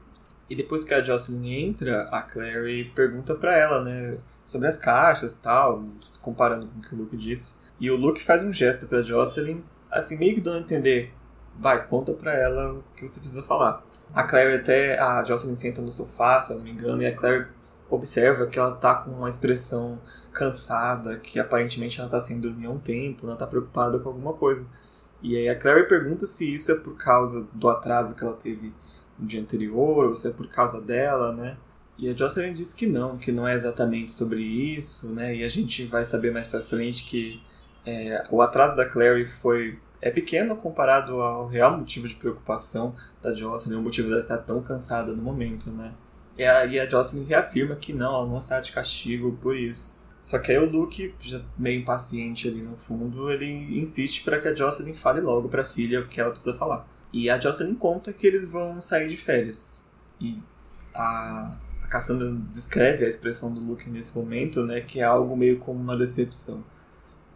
[0.48, 5.34] E depois que a Jocelyn entra, a Clary pergunta para ela, né, sobre as caixas
[5.34, 5.84] e tal,
[6.20, 7.60] comparando com o que o Luke disse.
[7.80, 11.12] E o Luke faz um gesto pra Jocelyn, assim, meio que dando a entender,
[11.58, 13.84] vai, conta pra ela o que você precisa falar.
[14.14, 17.14] A Clary até, a Jocelyn senta no sofá, se eu não me engano, e a
[17.14, 17.46] Clary
[17.90, 19.98] observa que ela tá com uma expressão
[20.36, 24.34] cansada, que aparentemente ela tá sem dormir há um tempo, ela tá preocupada com alguma
[24.34, 24.66] coisa.
[25.22, 28.72] E aí a Clary pergunta se isso é por causa do atraso que ela teve
[29.18, 31.56] no dia anterior, ou se é por causa dela, né?
[31.98, 35.34] E a Jocelyn diz que não, que não é exatamente sobre isso, né?
[35.34, 37.42] E a gente vai saber mais pra frente que
[37.86, 43.34] é, o atraso da Clary foi é pequeno comparado ao real motivo de preocupação da
[43.34, 45.94] Jocelyn, o motivo dela estar tão cansada no momento, né?
[46.36, 49.98] E a, e a Jocelyn reafirma que não, ela não está de castigo por isso.
[50.26, 54.48] Só que aí o Luke, já meio impaciente ali no fundo, ele insiste para que
[54.48, 56.84] a Jocelyn fale logo para a filha o que ela precisa falar.
[57.12, 59.88] E a Jocelyn conta que eles vão sair de férias.
[60.20, 60.42] E
[60.92, 65.60] a, a Cassandra descreve a expressão do Luke nesse momento, né, que é algo meio
[65.60, 66.64] como uma decepção.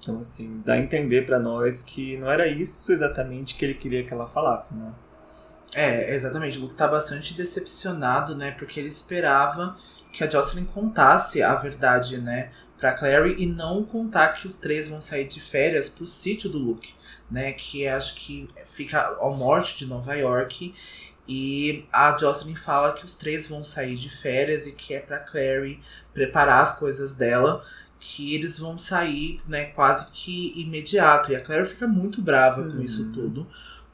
[0.02, 4.02] Então, assim, dá a entender para nós que não era isso exatamente que ele queria
[4.02, 4.92] que ela falasse, né?
[5.76, 6.58] É, exatamente.
[6.58, 9.76] O Luke tá bastante decepcionado, né, porque ele esperava
[10.12, 12.50] que a Jocelyn contasse a verdade, né,
[12.80, 16.58] pra Clary e não contar que os três vão sair de férias pro sítio do
[16.58, 16.94] Luke,
[17.30, 17.52] né?
[17.52, 20.74] Que acho que fica ao norte de Nova York.
[21.28, 25.18] E a Jocelyn fala que os três vão sair de férias e que é pra
[25.18, 25.78] Clary
[26.12, 27.62] preparar as coisas dela,
[28.00, 31.30] que eles vão sair, né, quase que imediato.
[31.30, 32.72] E a Clary fica muito brava uhum.
[32.72, 33.12] com isso uhum.
[33.12, 33.46] tudo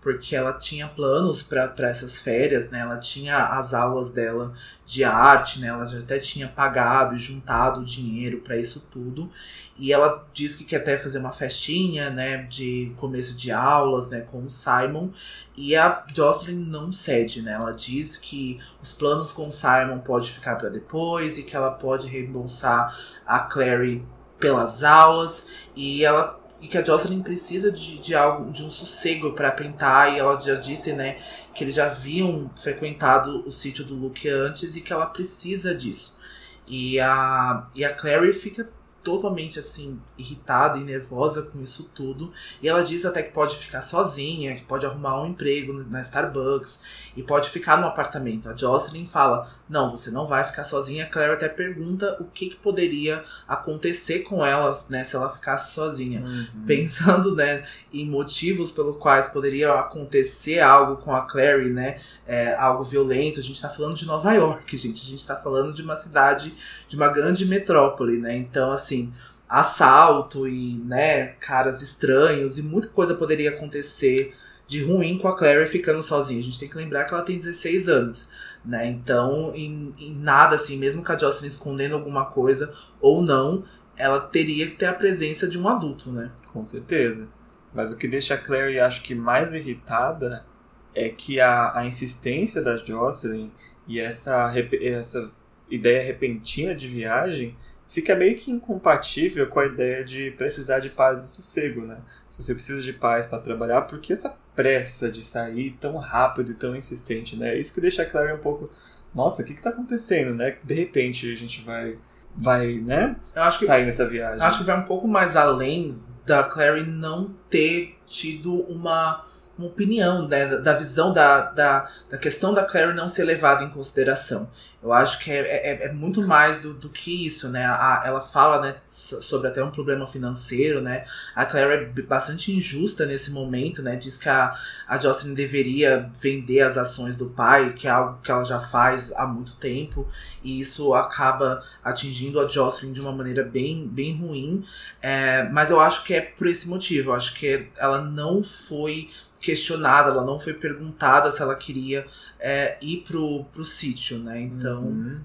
[0.07, 2.79] porque ela tinha planos para essas férias, né?
[2.79, 4.53] Ela tinha as aulas dela
[4.85, 5.67] de arte, né?
[5.67, 9.29] Ela já até tinha pagado e juntado dinheiro para isso tudo.
[9.77, 14.21] E ela disse que quer até fazer uma festinha, né, de começo de aulas, né,
[14.21, 15.11] com o Simon.
[15.57, 17.55] E a Jocelyn não cede, né?
[17.55, 21.73] Ela diz que os planos com o Simon pode ficar para depois e que ela
[21.73, 24.07] pode reembolsar a Clary
[24.39, 29.33] pelas aulas e ela e que a Jocelyn precisa de, de algo, de um sossego
[29.33, 31.17] para pintar, e ela já disse, né,
[31.55, 36.19] que eles já haviam frequentado o sítio do Luke antes e que ela precisa disso.
[36.67, 38.69] E a, e a Clary fica
[39.07, 42.33] totalmente assim irritada e nervosa com isso tudo.
[42.61, 46.83] E ela diz até que pode ficar sozinha, que pode arrumar um emprego na Starbucks
[47.17, 48.49] e pode ficar no apartamento.
[48.49, 51.05] A Jocelyn fala: "Não, você não vai ficar sozinha".
[51.05, 55.73] A Claire até pergunta o que, que poderia acontecer com elas, né, se ela ficasse
[55.73, 56.23] sozinha.
[56.23, 56.65] Uhum.
[56.67, 62.83] Pensando, né, em motivos pelos quais poderia acontecer algo com a Clary, né, é, algo
[62.83, 63.39] violento.
[63.39, 65.07] A gente tá falando de Nova York, gente.
[65.07, 66.53] A gente tá falando de uma cidade,
[66.89, 68.37] de uma grande metrópole, né?
[68.37, 69.13] Então, assim, assim,
[69.49, 74.35] assalto e, né, caras estranhos e muita coisa poderia acontecer
[74.67, 76.41] de ruim com a Clary ficando sozinha.
[76.41, 78.29] A gente tem que lembrar que ela tem 16 anos,
[78.65, 78.89] né?
[78.89, 83.65] Então, em, em nada, assim, mesmo com a Jocelyn escondendo alguma coisa ou não,
[83.97, 86.33] ela teria que ter a presença de um adulto, né?
[86.53, 87.29] Com certeza.
[87.73, 90.45] Mas o que deixa a Clary, acho que mais irritada
[90.93, 93.53] é que a, a insistência da Jocelyn
[93.87, 95.31] e essa, essa
[95.71, 97.57] ideia repentina de viagem
[97.89, 101.99] fica meio que incompatível com a ideia de precisar de paz e sossego, né?
[102.29, 106.53] Se você precisa de paz para trabalhar, por que essa pressa de sair tão rápido
[106.53, 107.57] e tão insistente, né?
[107.57, 108.71] Isso que deixa a Clary um pouco,
[109.15, 110.57] nossa, o que que tá acontecendo, né?
[110.63, 111.99] De repente a gente vai
[112.35, 113.17] vai, né?
[113.35, 114.45] Eu acho que, sair nessa viagem.
[114.45, 119.25] Acho que vai um pouco mais além da Clary não ter tido uma
[119.59, 123.71] uma opinião né, da visão da, da, da questão da Clary não ser levada em
[123.71, 124.51] consideração.
[124.87, 127.67] Eu acho que é, é, é muito mais do, do que isso, né?
[127.67, 131.05] A, ela fala né, sobre até um problema financeiro, né?
[131.35, 133.97] A Claire é bastante injusta nesse momento, né?
[133.97, 134.55] Diz que a,
[134.87, 139.13] a Jocelyn deveria vender as ações do pai, que é algo que ela já faz
[139.15, 140.07] há muito tempo.
[140.45, 144.65] E isso acaba atingindo a Jocelyn de uma maneira bem, bem ruim.
[145.03, 147.11] É, mas eu acho que é por esse motivo.
[147.11, 149.11] Eu acho que ela não foi
[149.47, 152.05] questionada, ela não foi perguntada se ela queria
[152.41, 154.41] é, ir pro, pro sítio, né?
[154.41, 154.83] Então.
[154.83, 155.21] Uhum.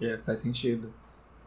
[0.00, 0.92] É, faz sentido.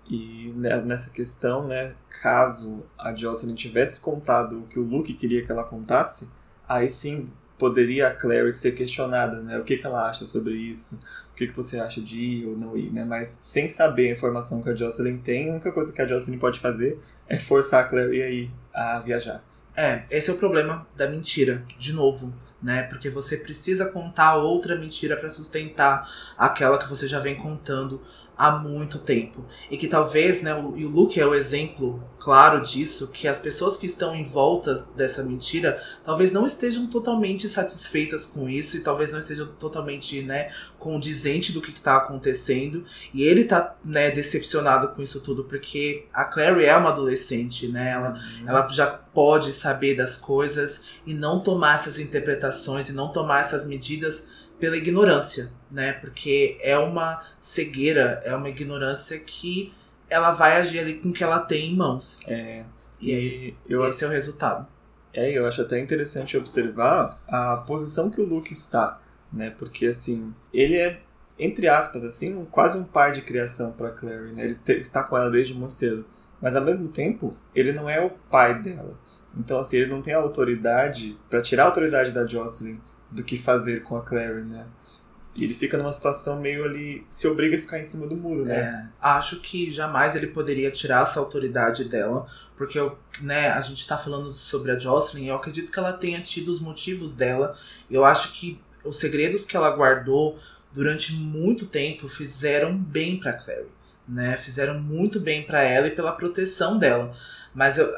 [0.10, 5.50] E nessa questão, né, caso a Jocelyn tivesse contado o que o Luke queria que
[5.50, 6.30] ela contasse,
[6.67, 9.58] aí sim poderia a Clary ser questionada, né?
[9.58, 11.00] O que, que ela acha sobre isso?
[11.32, 13.06] O que, que você acha de ir ou não ir, né?
[13.06, 16.39] Mas sem saber a informação que a Jocelyn tem, a única coisa que a Jocelyn
[16.39, 19.41] pode fazer é forçar a Clary a ir a viajar.
[19.76, 22.84] É, esse é o problema da mentira, de novo, né?
[22.84, 26.08] Porque você precisa contar outra mentira para sustentar
[26.38, 28.02] aquela que você já vem contando
[28.41, 29.45] há muito tempo.
[29.69, 33.38] E que talvez, né, o, e o Luke é o exemplo claro disso, que as
[33.38, 38.80] pessoas que estão em volta dessa mentira talvez não estejam totalmente satisfeitas com isso e
[38.80, 40.49] talvez não estejam totalmente, né,
[40.80, 42.84] condizente do que está acontecendo.
[43.13, 47.91] E ele tá, né, decepcionado com isso tudo, porque a Clary é uma adolescente, né?
[47.91, 48.49] Ela, uhum.
[48.49, 53.67] ela já pode saber das coisas e não tomar essas interpretações e não tomar essas
[53.67, 55.93] medidas pela ignorância, né?
[55.93, 59.74] Porque é uma cegueira, é uma ignorância que
[60.08, 62.19] ela vai agir ali com o que ela tem em mãos.
[62.28, 62.63] É.
[63.02, 64.67] E aí, eu, esse é o resultado.
[65.13, 69.02] É, eu acho até interessante observar a posição que o Luke está,
[69.34, 69.50] né?
[69.50, 71.02] Porque assim, ele é
[71.39, 74.43] entre aspas assim, quase um pai de criação para Clary, né?
[74.45, 76.06] Ele está com ela desde muito cedo,
[76.39, 79.00] mas ao mesmo tempo, ele não é o pai dela.
[79.36, 82.78] Então assim, ele não tem a autoridade para tirar a autoridade da Jocelyn
[83.12, 84.65] do que fazer com a Clary, né?
[85.36, 87.06] E ele fica numa situação meio ali.
[87.10, 88.91] se obriga a ficar em cima do muro, né?
[89.02, 92.26] É, acho que jamais ele poderia tirar essa autoridade dela,
[92.58, 92.78] porque
[93.21, 96.60] né, a gente tá falando sobre a Jocelyn eu acredito que ela tenha tido os
[96.60, 97.56] motivos dela.
[97.89, 100.38] Eu acho que os segredos que ela guardou
[100.74, 103.67] durante muito tempo fizeram bem para Clary,
[104.08, 104.36] né?
[104.38, 107.13] Fizeram muito bem para ela e pela proteção dela.
[107.54, 107.89] Mas eu,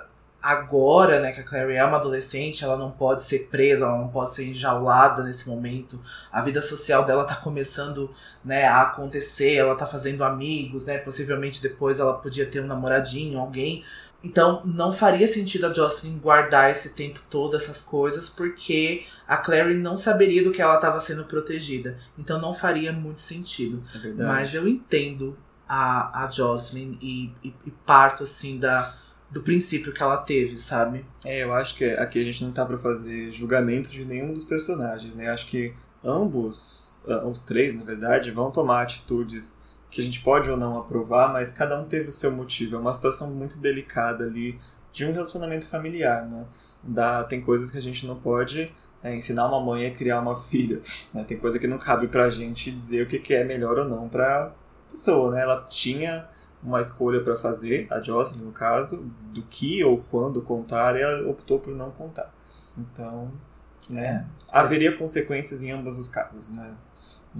[0.43, 4.10] agora, né, que a Clary é uma adolescente, ela não pode ser presa, ela não
[4.10, 6.01] pode ser enjaulada nesse momento.
[6.29, 8.12] A vida social dela tá começando,
[8.43, 13.39] né, a acontecer, ela tá fazendo amigos, né, possivelmente depois ela podia ter um namoradinho,
[13.39, 13.86] alguém.
[14.21, 19.75] Então, não faria sentido a Jocelyn guardar esse tempo todo essas coisas, porque a Clary
[19.75, 21.97] não saberia do que ela estava sendo protegida.
[22.17, 23.82] Então, não faria muito sentido.
[24.03, 28.93] É Mas eu entendo a, a Jocelyn e, e, e parto, assim, da,
[29.34, 31.04] do princípio que ela teve, sabe?
[31.26, 34.43] É, eu acho que aqui a gente não tá para fazer julgamento de nenhum dos
[34.43, 35.30] personagens, né?
[35.30, 40.50] Acho que ambos, ah, os três, na verdade, vão tomar atitudes que a gente pode
[40.50, 42.76] ou não aprovar, mas cada um teve o seu motivo.
[42.76, 44.60] É uma situação muito delicada ali
[44.91, 46.46] de um relacionamento familiar, né?
[46.84, 50.36] Dá, tem coisas que a gente não pode é, ensinar uma mãe a criar uma
[50.46, 50.80] filha.
[51.12, 51.24] Né?
[51.24, 54.08] Tem coisa que não cabe pra gente dizer o que, que é melhor ou não
[54.08, 54.54] pra
[54.91, 55.41] pessoa, né?
[55.41, 56.28] Ela tinha
[56.63, 61.30] uma escolha para fazer, a Jocelyn no caso, do que ou quando contar, e ela
[61.30, 62.34] optou por não contar.
[62.78, 63.32] Então,
[63.89, 66.73] né, haveria consequências em ambos os casos, né?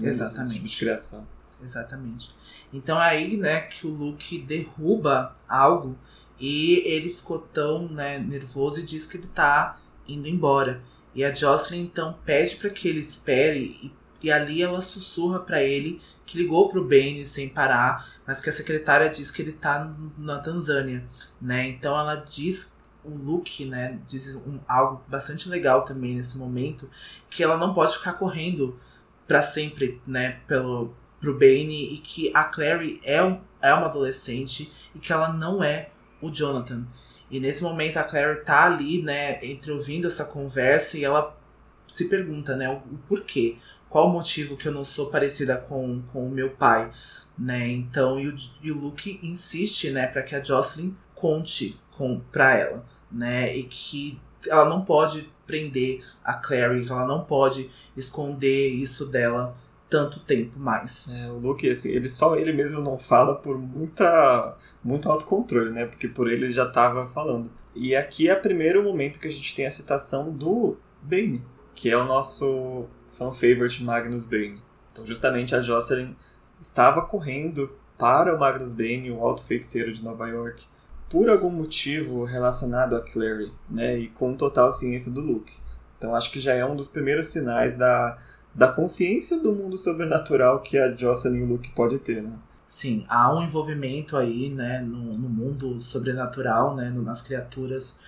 [0.00, 0.54] Exatamente.
[0.54, 1.26] Tipo de criação.
[1.62, 2.34] Exatamente.
[2.72, 5.96] Então é aí, né, que o Luke derruba algo
[6.38, 10.82] e ele ficou tão, né, nervoso e diz que ele tá indo embora.
[11.14, 13.92] E a Jocelyn então pede para que ele espere e
[14.24, 18.52] e ali ela sussurra para ele que ligou pro Bane sem parar, mas que a
[18.52, 21.04] secretária diz que ele tá na Tanzânia,
[21.40, 21.68] né?
[21.68, 26.88] Então ela diz o Luke, né, diz um, algo bastante legal também nesse momento,
[27.28, 28.80] que ela não pode ficar correndo
[29.28, 34.72] para sempre, né, pelo pro Bane e que a Clary é, um, é uma adolescente
[34.94, 36.86] e que ela não é o Jonathan.
[37.30, 41.38] E nesse momento a Clary tá ali, né, entre ouvindo essa conversa e ela
[41.86, 43.58] se pergunta, né, o, o porquê
[43.94, 46.90] qual o motivo que eu não sou parecida com, com o meu pai,
[47.38, 47.68] né?
[47.68, 52.58] Então, e o, e o Luke insiste, né, para que a Jocelyn conte com para
[52.58, 53.56] ela, né?
[53.56, 59.56] E que ela não pode prender a Clary, que ela não pode esconder isso dela
[59.88, 61.08] tanto tempo mais.
[61.14, 65.86] É, o Luke, assim, ele só ele mesmo não fala por muita muito autocontrole, né?
[65.86, 67.48] Porque por ele já estava falando.
[67.76, 71.44] E aqui é o primeiro momento que a gente tem a citação do Bane,
[71.76, 74.60] que é o nosso fan favorite Magnus Bane.
[74.92, 76.14] Então, justamente a Jocelyn
[76.60, 80.64] estava correndo para o Magnus Bane, o alto feiticeiro de Nova York,
[81.08, 85.52] por algum motivo relacionado a Clary, né, e com total ciência do Luke.
[85.96, 88.18] Então, acho que já é um dos primeiros sinais da,
[88.54, 92.32] da consciência do mundo sobrenatural que a Jocelyn e o Luke pode ter, né?
[92.66, 98.00] Sim, há um envolvimento aí, né, no, no mundo sobrenatural, né, nas criaturas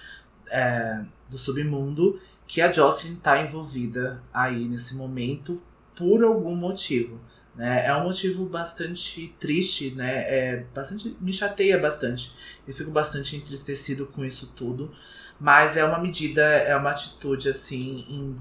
[0.51, 5.62] é, do submundo que a Jocelyn está envolvida aí nesse momento
[5.96, 7.20] por algum motivo.
[7.54, 7.87] Né?
[7.87, 10.24] É um motivo bastante triste, né?
[10.28, 12.35] É bastante, me chateia bastante.
[12.68, 14.92] Eu fico bastante entristecido com isso tudo.
[15.40, 18.37] Mas é uma medida, é uma atitude, assim, em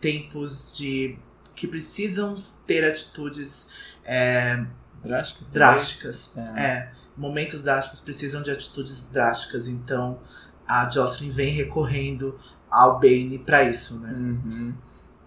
[0.00, 1.18] tempos de.
[1.54, 2.36] que precisam
[2.66, 3.70] ter atitudes.
[4.04, 4.64] É,
[5.02, 5.48] drásticas.
[5.50, 6.36] Drásticas.
[6.36, 6.62] É.
[6.62, 6.92] é.
[7.16, 9.68] Momentos drásticos precisam de atitudes drásticas.
[9.68, 10.20] Então
[10.66, 12.38] a Jocelyn vem recorrendo
[12.74, 14.12] ao Bane para isso, né?
[14.12, 14.74] Uhum.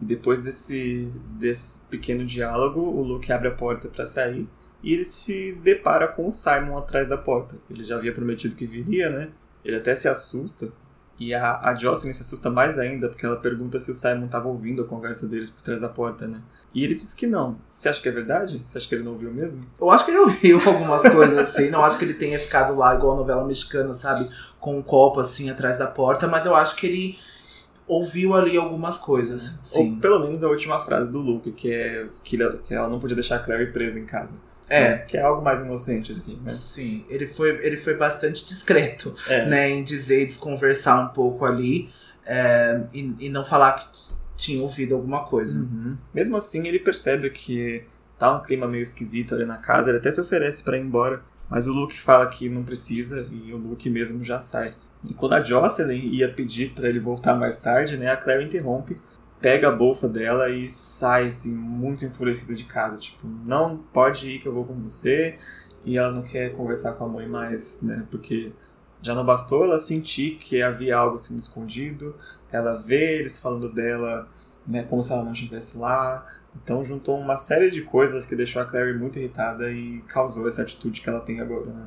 [0.01, 4.47] E depois desse, desse pequeno diálogo, o Luke abre a porta para sair
[4.83, 7.55] e ele se depara com o Simon atrás da porta.
[7.69, 9.31] Ele já havia prometido que viria, né?
[9.65, 10.71] Ele até se assusta
[11.19, 14.47] E a, a Jocelyn se assusta mais ainda, porque ela pergunta se o Simon estava
[14.47, 16.41] ouvindo a conversa deles por trás da porta, né?
[16.75, 17.57] E ele diz que não.
[17.75, 18.60] Você acha que é verdade?
[18.63, 19.65] Você acha que ele não ouviu mesmo?
[19.81, 21.71] Eu acho que ele ouviu algumas coisas assim.
[21.71, 24.29] Não acho que ele tenha ficado lá igual a novela mexicana, sabe?
[24.60, 27.17] Com um copo assim atrás da porta, mas eu acho que ele
[27.88, 29.60] ouviu ali algumas coisas.
[29.63, 29.93] Sim.
[29.95, 32.38] Ou pelo menos a última frase do Luke, que é que,
[32.69, 34.36] ela não podia deixar a Clary presa em casa.
[34.69, 34.82] É.
[34.89, 34.97] Né?
[35.00, 36.52] Que é algo mais inocente, assim, né?
[36.52, 39.45] Sim, ele foi, ele foi bastante discreto, É.
[39.45, 39.69] né?
[39.69, 41.89] Em dizer e desconversar um pouco ali.
[42.26, 43.88] é, e, e não falar que
[44.36, 45.60] tinha ouvido alguma coisa.
[45.62, 45.97] Uhum.
[46.13, 47.84] Mesmo assim, ele percebe que
[48.19, 51.21] tá um clima meio esquisito ali na casa, ele até se oferece pra ir embora,
[51.50, 54.73] mas o Luke fala que não precisa e o Luke mesmo já sai.
[55.03, 58.97] E quando a Jocelyn ia pedir pra ele voltar mais tarde, né, a Claire interrompe,
[59.39, 64.39] pega a bolsa dela e sai assim muito enfurecida de casa, tipo, não pode ir
[64.39, 65.38] que eu vou com você.
[65.86, 68.49] E ela não quer conversar com a mãe mais, né, porque
[69.01, 72.15] já não bastou ela sentir que havia algo sendo escondido,
[72.51, 74.27] ela vê eles falando dela,
[74.67, 76.25] né, como se ela não estivesse lá.
[76.55, 80.63] Então juntou uma série de coisas que deixou a Clary muito irritada e causou essa
[80.63, 81.86] atitude que ela tem agora, né?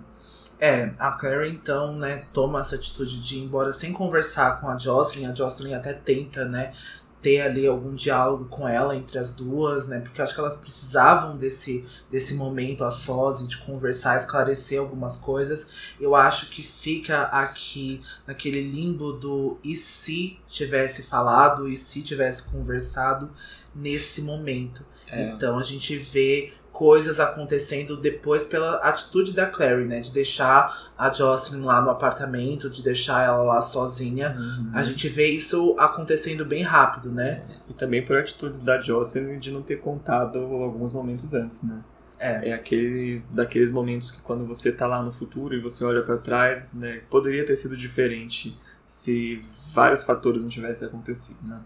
[0.61, 4.77] É, a Clary então, né, toma essa atitude de ir embora sem conversar com a
[4.77, 5.27] Jocelyn.
[5.27, 6.75] A Jocelyn até tenta, né,
[7.23, 10.57] ter ali algum diálogo com ela entre as duas, né, porque eu acho que elas
[10.57, 15.73] precisavam desse, desse momento a sós e de conversar, esclarecer algumas coisas.
[15.99, 22.51] Eu acho que fica aqui naquele limbo do e se tivesse falado, e se tivesse
[22.51, 23.31] conversado
[23.75, 24.85] nesse momento.
[25.07, 25.31] É.
[25.31, 30.01] Então a gente vê coisas acontecendo depois pela atitude da Clary, né?
[30.01, 34.35] De deixar a Jocelyn lá no apartamento, de deixar ela lá sozinha.
[34.73, 37.43] A gente vê isso acontecendo bem rápido, né?
[37.69, 41.85] E também por atitudes da Jocelyn de não ter contado alguns momentos antes, né?
[42.19, 42.49] É.
[42.49, 46.17] É aquele daqueles momentos que quando você tá lá no futuro e você olha pra
[46.17, 49.43] trás, né, poderia ter sido diferente se
[49.75, 51.61] vários fatores não tivessem acontecido, né?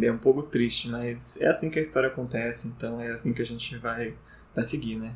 [0.00, 3.42] É um pouco triste, mas é assim que a história acontece, então é assim que
[3.42, 4.14] a gente vai,
[4.56, 5.14] vai seguir, né?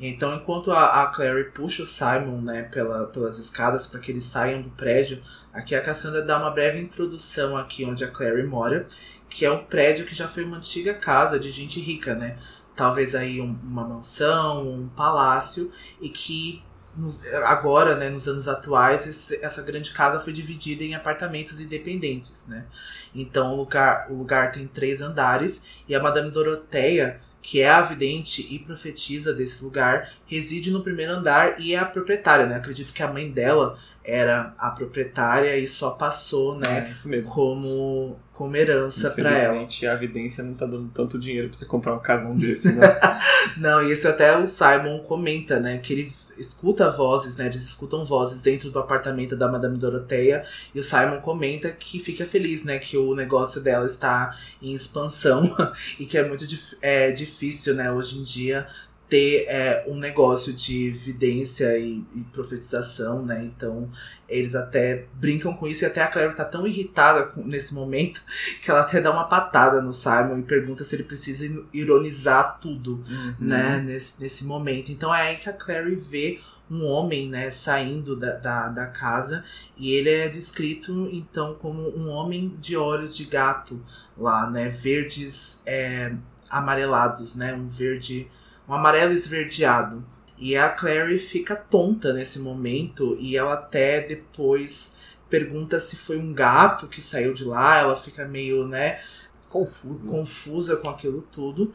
[0.00, 4.24] Então, enquanto a, a Clary puxa o Simon, né, pela, pelas escadas para que eles
[4.24, 5.22] saiam do prédio,
[5.52, 8.86] aqui a Cassandra dá uma breve introdução aqui onde a Clary mora,
[9.28, 12.38] que é um prédio que já foi uma antiga casa de gente rica, né?
[12.74, 16.62] Talvez aí um- uma mansão, um palácio, e que
[16.96, 22.46] nos- agora, né, nos anos atuais, esse- essa grande casa foi dividida em apartamentos independentes,
[22.48, 22.66] né?
[23.14, 27.82] Então o lugar, o lugar tem três andares e a Madame Doroteia, que é a
[27.82, 32.56] vidente e profetisa desse lugar, reside no primeiro andar e é a proprietária, né?
[32.56, 37.30] Acredito que a mãe dela era a proprietária e só passou, né, É isso mesmo.
[37.30, 39.54] como, como herança pra ela.
[39.54, 42.86] Infelizmente, a evidência não tá dando tanto dinheiro pra você comprar um casão desse, né?
[43.56, 45.78] Não, e isso até o Simon comenta, né?
[45.78, 47.46] Que ele escuta vozes, né?
[47.46, 50.44] Eles escutam vozes dentro do apartamento da Madame Doroteia.
[50.74, 52.78] E o Simon comenta que fica feliz, né?
[52.78, 55.54] Que o negócio dela está em expansão.
[55.98, 56.44] e que é muito
[56.80, 57.92] é, difícil, né?
[57.92, 58.66] Hoje em dia
[59.10, 63.44] ter é, um negócio de evidência e, e profetização, né?
[63.44, 63.90] Então
[64.28, 68.22] eles até brincam com isso e até a Claire tá tão irritada com- nesse momento
[68.62, 73.02] que ela até dá uma patada no Simon e pergunta se ele precisa ironizar tudo
[73.10, 73.34] Uhum.
[73.40, 74.92] né, nesse, nesse momento.
[74.92, 76.38] Então é aí que a Clary vê
[76.70, 79.44] um homem, né, saindo da, da, da casa
[79.76, 83.80] e ele é descrito então como um homem de olhos de gato
[84.16, 86.14] lá, né, verdes é,
[86.48, 88.28] amarelados, né, um verde,
[88.70, 90.04] um amarelo esverdeado.
[90.38, 94.96] E a Clary fica tonta nesse momento e ela até depois
[95.28, 99.00] pergunta se foi um gato que saiu de lá, ela fica meio, né,
[99.48, 100.10] Confuso.
[100.10, 101.74] confusa com aquilo tudo.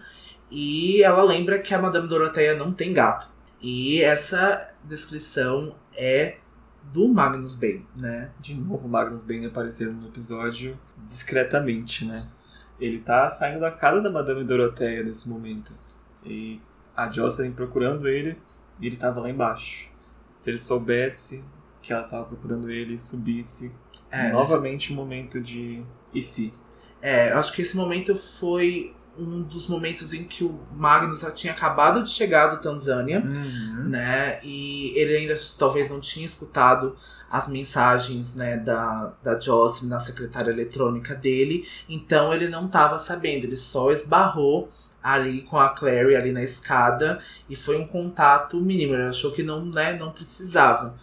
[0.49, 3.27] E ela lembra que a Madame Doroteia não tem gato.
[3.61, 6.37] E essa descrição é
[6.93, 8.31] do Magnus Bane, né?
[8.39, 12.27] De novo, o Magnus Bane aparecendo no episódio discretamente, né?
[12.79, 15.73] Ele tá saindo da casa da Madame Doroteia nesse momento.
[16.23, 16.61] E
[16.95, 18.37] a Jocelyn procurando ele,
[18.79, 19.87] e ele tava lá embaixo.
[20.35, 21.43] Se ele soubesse
[21.81, 23.73] que ela estava procurando ele e subisse,
[24.11, 26.53] É, novamente um momento de e se?
[27.01, 31.31] É, eu acho que esse momento foi um dos momentos em que o Magnus já
[31.31, 33.21] tinha acabado de chegar do Tanzânia.
[33.89, 34.39] né?
[34.43, 36.95] E ele ainda talvez não tinha escutado
[37.31, 43.45] as mensagens, né, da, da Jocelyn na secretária eletrônica dele, então ele não estava sabendo,
[43.45, 44.69] ele só esbarrou
[45.05, 49.43] ali com a Clary ali na escada e foi um contato mínimo, ele achou que
[49.43, 50.95] não, né, não precisava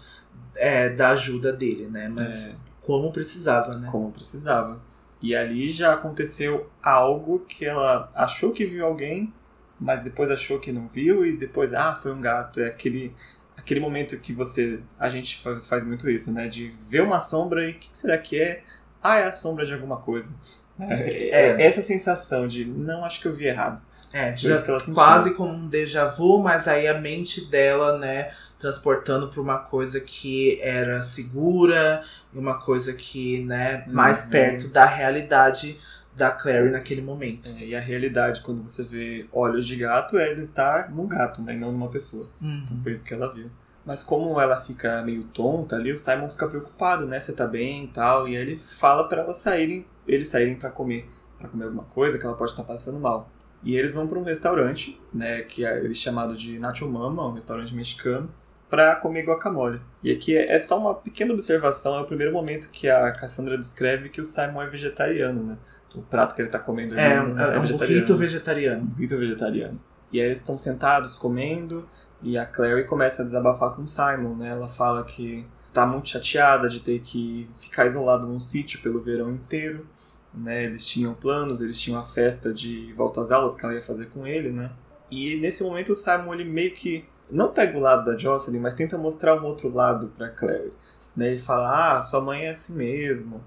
[0.57, 2.55] é, da ajuda dele, né, mas É.
[2.83, 3.89] como precisava, né?
[3.91, 4.81] como precisava.
[5.23, 9.33] E ali já aconteceu algo que ela achou que viu alguém,
[9.79, 12.59] mas depois achou que não viu e depois, ah, foi um gato.
[12.61, 13.15] É aquele
[13.57, 14.81] aquele momento que você.
[14.99, 16.49] A gente faz, faz muito isso, né?
[16.49, 18.65] De ver uma sombra e o que será que é?
[19.01, 20.35] Ah, é a sombra de alguma coisa.
[20.81, 21.63] É, é.
[21.67, 23.81] essa sensação de não acho que eu vi errado.
[24.13, 24.61] É, já
[24.93, 30.01] quase como um déjà vu, mas aí a mente dela, né, transportando para uma coisa
[30.01, 32.03] que era segura
[32.33, 34.31] e uma coisa que, né, mais uhum.
[34.31, 35.79] perto da realidade
[36.15, 37.49] da Clary naquele momento.
[37.49, 41.41] É, e a realidade, quando você vê olhos de gato, é ele estar num gato,
[41.41, 42.29] né, e não numa pessoa.
[42.41, 42.63] Uhum.
[42.65, 43.51] Então foi isso que ela viu.
[43.85, 47.19] Mas como ela fica meio tonta ali, o Simon fica preocupado, né?
[47.19, 48.29] Você tá bem e tal.
[48.29, 52.17] E aí ele fala para elas saírem, eles saírem para comer, para comer alguma coisa
[52.17, 53.29] que ela pode estar passando mal.
[53.63, 57.33] E eles vão para um restaurante, né, que é ele chamado de Nacho Mama, um
[57.33, 58.29] restaurante mexicano,
[58.69, 59.81] para comer guacamole.
[60.03, 63.57] E aqui é, é só uma pequena observação, é o primeiro momento que a Cassandra
[63.59, 65.57] descreve que o Simon é vegetariano, né?
[65.95, 68.17] O prato que ele tá comendo é, é, é, é um vegetariano.
[68.17, 68.83] vegetariano.
[68.99, 69.81] Um vegetariano.
[70.11, 71.87] E aí eles estão sentados comendo
[72.23, 74.49] e a Clary começa a desabafar com o Simon, né?
[74.49, 79.31] Ela fala que tá muito chateada de ter que ficar isolada num sítio pelo verão
[79.33, 79.87] inteiro
[80.35, 80.65] né?
[80.65, 84.07] Eles tinham planos, eles tinham a festa de volta às aulas que ela ia fazer
[84.07, 84.71] com ele, né?
[85.11, 88.75] E nesse momento o Simon ele meio que não pega o lado da Jocelyn, mas
[88.75, 90.73] tenta mostrar um outro lado para Clary.
[91.17, 91.29] Né?
[91.29, 93.43] Ele fala: "Ah, sua mãe é assim mesmo.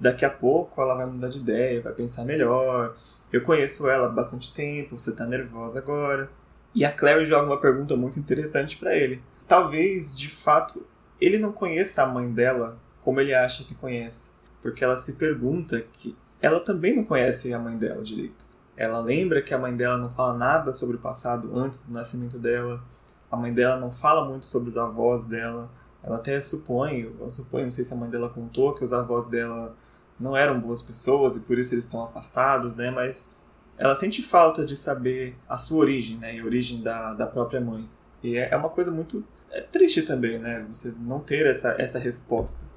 [0.00, 2.96] Daqui a pouco ela vai mudar de ideia, vai pensar melhor.
[3.32, 6.30] Eu conheço ela há bastante tempo, você tá nervosa agora."
[6.74, 9.22] E a Clary joga uma pergunta muito interessante para ele.
[9.46, 10.84] Talvez, de fato,
[11.20, 14.33] ele não conheça a mãe dela como ele acha que conhece
[14.64, 18.46] porque ela se pergunta que ela também não conhece a mãe dela direito.
[18.74, 22.38] Ela lembra que a mãe dela não fala nada sobre o passado antes do nascimento
[22.38, 22.82] dela.
[23.30, 25.70] A mãe dela não fala muito sobre os avós dela.
[26.02, 29.26] Ela até supõe, eu suponho, não sei se a mãe dela contou que os avós
[29.26, 29.76] dela
[30.18, 32.90] não eram boas pessoas e por isso eles estão afastados, né?
[32.90, 33.32] Mas
[33.76, 36.34] ela sente falta de saber a sua origem, né?
[36.36, 37.86] E a origem da, da própria mãe.
[38.22, 40.64] E é, é uma coisa muito é triste também, né?
[40.70, 42.72] Você não ter essa, essa resposta.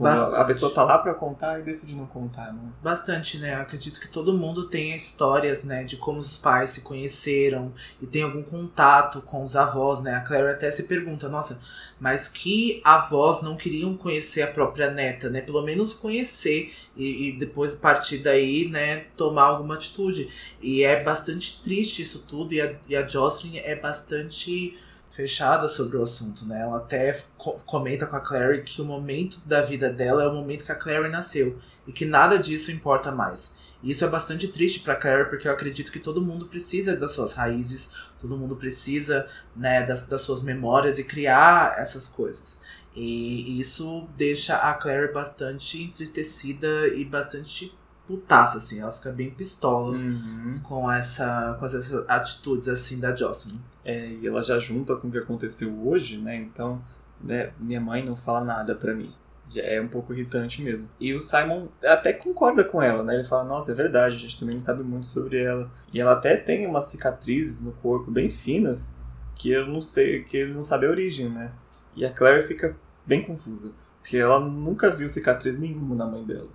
[0.00, 0.36] Bastante.
[0.36, 2.60] A pessoa tá lá para contar e decide não contar, né?
[2.82, 3.54] Bastante, né?
[3.54, 8.06] Eu acredito que todo mundo tenha histórias, né, de como os pais se conheceram e
[8.06, 10.14] tem algum contato com os avós, né?
[10.14, 11.60] A Claire até se pergunta, nossa,
[12.00, 15.42] mas que avós não queriam conhecer a própria neta, né?
[15.42, 20.28] Pelo menos conhecer e, e depois partir daí, né, tomar alguma atitude.
[20.62, 24.78] E é bastante triste isso tudo e a, e a Jocelyn é bastante
[25.20, 26.62] fechada sobre o assunto, né?
[26.62, 30.34] Ela até co comenta com a Clary que o momento da vida dela é o
[30.34, 33.56] momento que a Clary nasceu e que nada disso importa mais.
[33.82, 37.12] E isso é bastante triste para Clary porque eu acredito que todo mundo precisa das
[37.12, 42.60] suas raízes, todo mundo precisa, né, das, das suas memórias e criar essas coisas.
[42.94, 47.72] E isso deixa a Clary bastante entristecida e bastante
[48.06, 48.80] putaça, assim.
[48.80, 50.60] Ela fica bem pistola uhum.
[50.62, 53.60] com, essa, com essas atitudes, assim, da Jocelyn.
[53.84, 56.36] É, e ela já junta com o que aconteceu hoje, né?
[56.36, 56.82] Então,
[57.22, 59.12] né, minha mãe não fala nada para mim.
[59.46, 60.88] Já é um pouco irritante mesmo.
[61.00, 63.14] E o Simon até concorda com ela, né?
[63.14, 65.70] Ele fala, nossa, é verdade, a gente também não sabe muito sobre ela.
[65.92, 68.96] E ela até tem umas cicatrizes no corpo bem finas,
[69.34, 71.52] que eu não sei, que ele não sabe a origem, né?
[71.96, 72.76] E a Claire fica
[73.06, 73.72] bem confusa.
[74.00, 76.48] Porque ela nunca viu cicatriz nenhuma na mãe dela.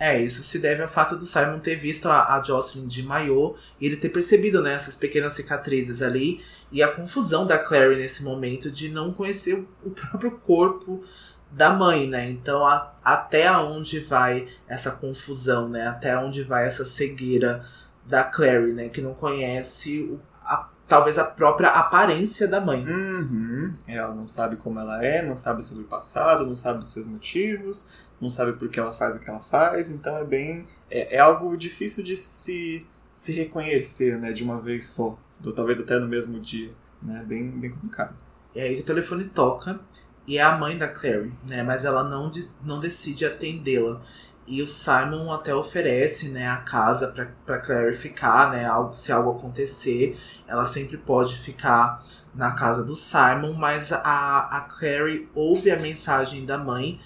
[0.00, 3.54] É, isso se deve ao fato do Simon ter visto a, a Jocelyn de maiô
[3.78, 6.40] e ele ter percebido né, essas pequenas cicatrizes ali
[6.72, 11.04] e a confusão da Clary nesse momento de não conhecer o, o próprio corpo
[11.50, 12.30] da mãe, né?
[12.30, 15.88] Então, a, até onde vai essa confusão, né?
[15.88, 17.60] Até onde vai essa cegueira
[18.06, 18.88] da Clary, né?
[18.88, 22.86] Que não conhece o, a, talvez a própria aparência da mãe.
[22.86, 23.72] Uhum.
[23.86, 27.06] Ela não sabe como ela é, não sabe sobre o passado, não sabe dos seus
[27.06, 30.66] motivos, não sabe por que ela faz o que ela faz, então é bem.
[30.90, 35.80] É, é algo difícil de se, se reconhecer, né, de uma vez só, ou talvez
[35.80, 36.70] até no mesmo dia,
[37.02, 38.14] né, bem, bem complicado.
[38.54, 39.80] E aí o telefone toca
[40.26, 44.00] e é a mãe da Clary, né, mas ela não, de, não decide atendê-la.
[44.46, 49.12] E o Simon até oferece, né, a casa pra, pra Clary ficar, né, algo, se
[49.12, 52.02] algo acontecer, ela sempre pode ficar
[52.34, 56.98] na casa do Simon, mas a, a Clary ouve a mensagem da mãe,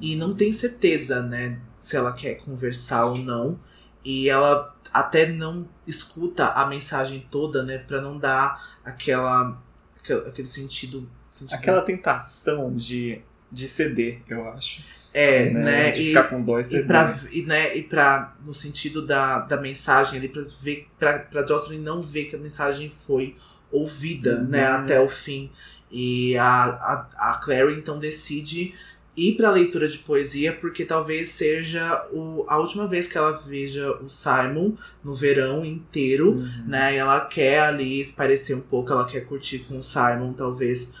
[0.00, 3.58] e não tem certeza, né, se ela quer conversar ou não.
[4.04, 9.60] E ela até não escuta a mensagem toda, né, para não dar aquela,
[10.26, 13.20] aquele sentido, sentido, Aquela tentação de,
[13.50, 14.82] de ceder, eu acho.
[15.12, 15.62] É, né?
[15.62, 16.84] né de e, ficar com dó e ceder.
[16.84, 21.18] E pra, e, né, e pra, no sentido da, da mensagem ali, pra, ver, pra,
[21.18, 23.36] pra Jocelyn não ver que a mensagem foi
[23.70, 24.48] ouvida, uhum.
[24.48, 25.50] né, até o fim.
[25.90, 28.74] E a, a, a Clary então decide
[29.18, 33.32] ir para a leitura de poesia, porque talvez seja o, a última vez que ela
[33.32, 36.64] veja o Simon no verão inteiro, uhum.
[36.66, 36.94] né?
[36.94, 40.94] E ela quer ali esparecer um pouco, ela quer curtir com o Simon, talvez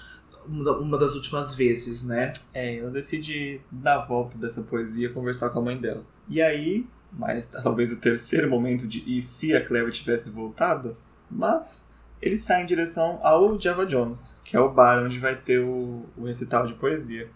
[0.48, 2.32] uma das últimas vezes, né?
[2.54, 6.02] É, ela decide dar a volta dessa poesia conversar com a mãe dela.
[6.28, 10.96] E aí, mas talvez o terceiro momento de e se a Claire tivesse voltado,
[11.30, 15.60] mas ele sai em direção ao Java Jones, que é o bar onde vai ter
[15.60, 17.30] o, o recital de poesia.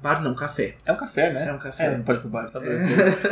[0.00, 0.74] Bar não, café.
[0.86, 1.48] É um café, né?
[1.48, 1.86] É um café.
[1.86, 3.22] É, não pode ir pro bar, só adolescentes.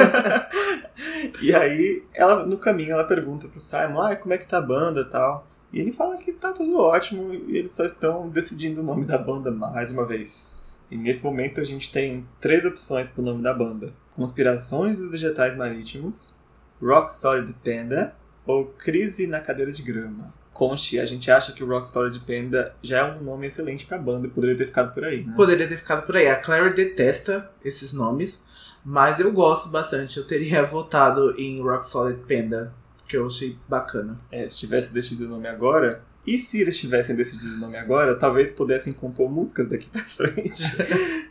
[1.41, 4.63] e aí, ela, no caminho, ela pergunta pro Simon, ah, como é que tá a
[4.63, 5.47] banda e tal.
[5.73, 9.19] E ele fala que tá tudo ótimo e eles só estão decidindo o nome da
[9.19, 10.61] banda mais uma vez.
[10.91, 15.57] E nesse momento a gente tem três opções pro nome da banda: Conspirações dos Vegetais
[15.57, 16.35] Marítimos,
[16.81, 18.15] Rock Solid Panda
[18.47, 20.33] ou Crise na Cadeira de Grama.
[20.57, 23.99] Conste, a gente acha que o Rock Solid Panda já é um nome excelente pra
[23.99, 25.35] banda, poderia ter ficado por aí, né?
[25.37, 26.29] Poderia ter ficado por aí.
[26.29, 28.43] A Claire detesta esses nomes,
[28.83, 30.17] mas eu gosto bastante.
[30.17, 32.73] Eu teria votado em Rock Solid Panda,
[33.07, 34.17] que eu achei bacana.
[34.33, 38.17] É, se tivesse decidido o nome agora, e se eles tivessem decidido o nome agora,
[38.17, 40.63] talvez pudessem compor músicas daqui pra frente.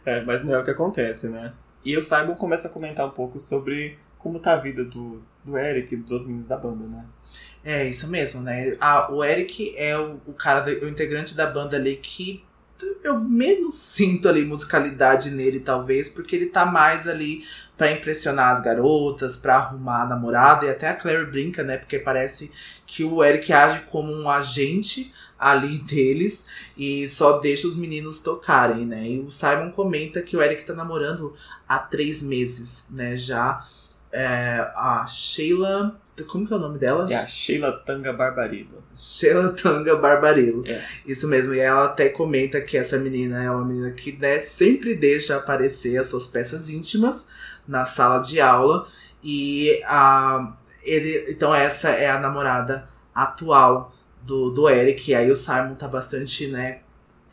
[0.05, 1.51] é, mas não é o que acontece, né?
[1.83, 5.57] E o Simon começa a comentar um pouco sobre como tá a vida do, do
[5.57, 7.05] Eric dos meninos da banda, né?
[7.63, 8.75] É, isso mesmo, né?
[8.79, 12.43] Ah, o Eric é o, o cara, o integrante da banda ali que
[13.03, 17.43] eu menos sinto ali musicalidade nele, talvez, porque ele tá mais ali
[17.77, 21.77] para impressionar as garotas, para arrumar a namorada, e até a Claire brinca, né?
[21.77, 22.51] Porque parece
[22.85, 26.45] que o Eric age como um agente ali deles
[26.77, 29.07] e só deixa os meninos tocarem, né?
[29.07, 31.33] E o Simon comenta que o Eric tá namorando
[31.67, 33.15] há três meses, né?
[33.15, 33.63] Já
[34.15, 37.11] é, a Sheila como que é o nome dela?
[37.11, 38.81] É a Sheila Tanga Barbarilo.
[38.93, 40.65] Sheila Tanga Barbarilo.
[40.65, 40.81] É.
[41.05, 41.53] Isso mesmo.
[41.53, 45.97] E ela até comenta que essa menina é uma menina que né, sempre deixa aparecer
[45.97, 47.27] as suas peças íntimas
[47.67, 48.87] na sala de aula.
[49.21, 55.11] E a, ele, então essa é a namorada atual do, do Eric.
[55.11, 56.79] E aí o Simon tá bastante, né,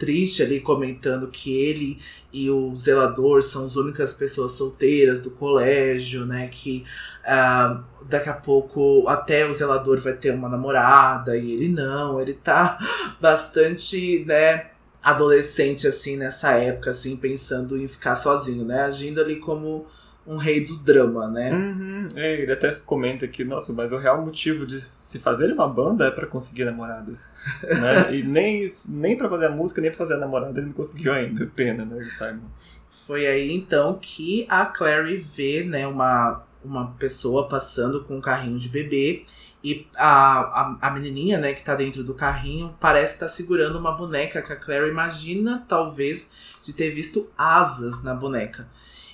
[0.03, 1.96] triste ali comentando que ele
[2.32, 6.48] e o zelador são as únicas pessoas solteiras do colégio, né?
[6.48, 6.84] Que
[7.20, 12.20] uh, daqui a pouco até o zelador vai ter uma namorada e ele não.
[12.20, 12.76] Ele tá
[13.22, 14.70] bastante, né?
[15.00, 18.82] Adolescente assim nessa época, assim, pensando em ficar sozinho, né?
[18.82, 19.86] Agindo ali como
[20.27, 21.53] um rei do drama, né?
[21.53, 22.09] Uhum.
[22.14, 26.07] É, ele até comenta que, nossa, mas o real motivo de se fazer uma banda
[26.07, 27.29] é para conseguir namoradas.
[27.62, 28.12] né?
[28.14, 31.12] E nem, nem para fazer a música, nem pra fazer a namorada ele não conseguiu
[31.12, 31.47] ainda.
[31.47, 32.49] Pena, né, Simon?
[32.87, 38.59] Foi aí então que a Clary vê, né, uma, uma pessoa passando com um carrinho
[38.59, 39.25] de bebê.
[39.64, 43.79] E a, a, a menininha, né, que tá dentro do carrinho, parece estar tá segurando
[43.79, 46.33] uma boneca que a Clary imagina, talvez,
[46.64, 48.68] de ter visto asas na boneca.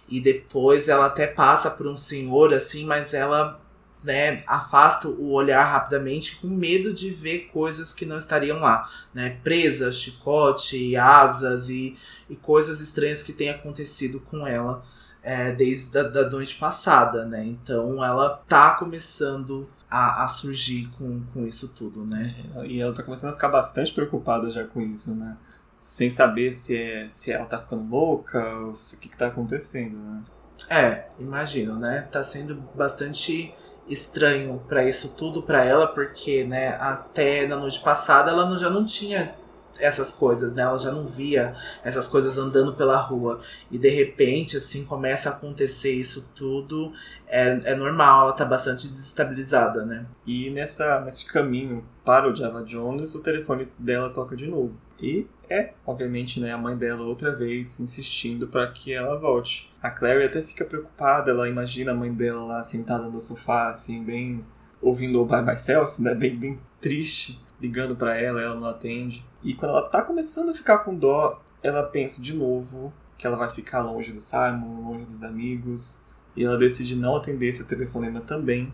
[0.08, 3.60] E depois ela até passa por um senhor, assim, mas ela
[4.02, 9.38] né, afasta o olhar rapidamente com medo de ver coisas que não estariam lá, né?
[9.42, 11.96] Presas, chicote, asas e,
[12.30, 14.82] e coisas estranhas que têm acontecido com ela
[15.22, 17.44] é, desde a da noite passada, né?
[17.44, 22.34] Então ela tá começando a, a surgir com, com isso tudo, né?
[22.56, 25.36] É, e ela tá começando a ficar bastante preocupada já com isso, né?
[25.78, 29.28] Sem saber se, é, se ela tá ficando louca ou se, o que, que tá
[29.28, 30.22] acontecendo, né?
[30.68, 32.08] É, imagino, né?
[32.10, 33.54] Tá sendo bastante
[33.88, 38.68] estranho para isso tudo para ela, porque, né, até na noite passada ela não, já
[38.68, 39.34] não tinha
[39.78, 40.62] essas coisas, né?
[40.62, 41.54] Ela já não via
[41.84, 43.38] essas coisas andando pela rua.
[43.70, 46.92] E de repente, assim, começa a acontecer isso tudo.
[47.28, 50.02] É, é normal, ela tá bastante desestabilizada, né?
[50.26, 54.76] E nessa, nesse caminho para o Java Jones, o telefone dela toca de novo.
[55.00, 59.72] E é, obviamente, né, a mãe dela outra vez insistindo para que ela volte.
[59.82, 64.04] A Clary até fica preocupada, ela imagina a mãe dela lá sentada no sofá, assim,
[64.04, 64.44] bem
[64.80, 69.24] ouvindo o By Myself, né, bem, bem triste, ligando para ela, ela não atende.
[69.42, 73.36] E quando ela tá começando a ficar com dó, ela pensa de novo que ela
[73.36, 76.04] vai ficar longe do Simon, longe dos amigos,
[76.36, 78.72] e ela decide não atender esse telefonema também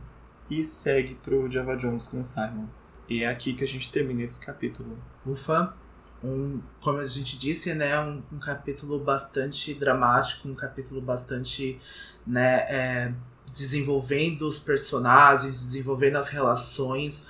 [0.50, 2.66] e segue pro Java Jones com o Simon.
[3.08, 4.98] E é aqui que a gente termina esse capítulo.
[5.24, 5.74] Ufa!
[6.24, 11.78] Um, como a gente disse, né, um, um capítulo bastante dramático, um capítulo bastante,
[12.26, 13.14] né, é,
[13.52, 17.26] desenvolvendo os personagens, desenvolvendo as relações,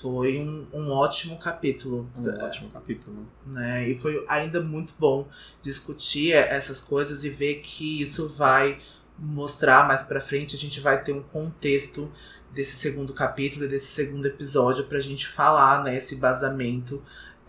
[0.00, 2.08] foi um, um ótimo capítulo.
[2.16, 3.26] Um é, ótimo capítulo.
[3.46, 3.88] Né?
[3.88, 5.28] E foi ainda muito bom
[5.60, 8.80] discutir essas coisas e ver que isso vai
[9.18, 10.56] mostrar mais pra frente.
[10.56, 12.10] A gente vai ter um contexto
[12.52, 15.96] desse segundo capítulo e desse segundo episódio pra gente falar, né?
[15.96, 17.02] Esse basamento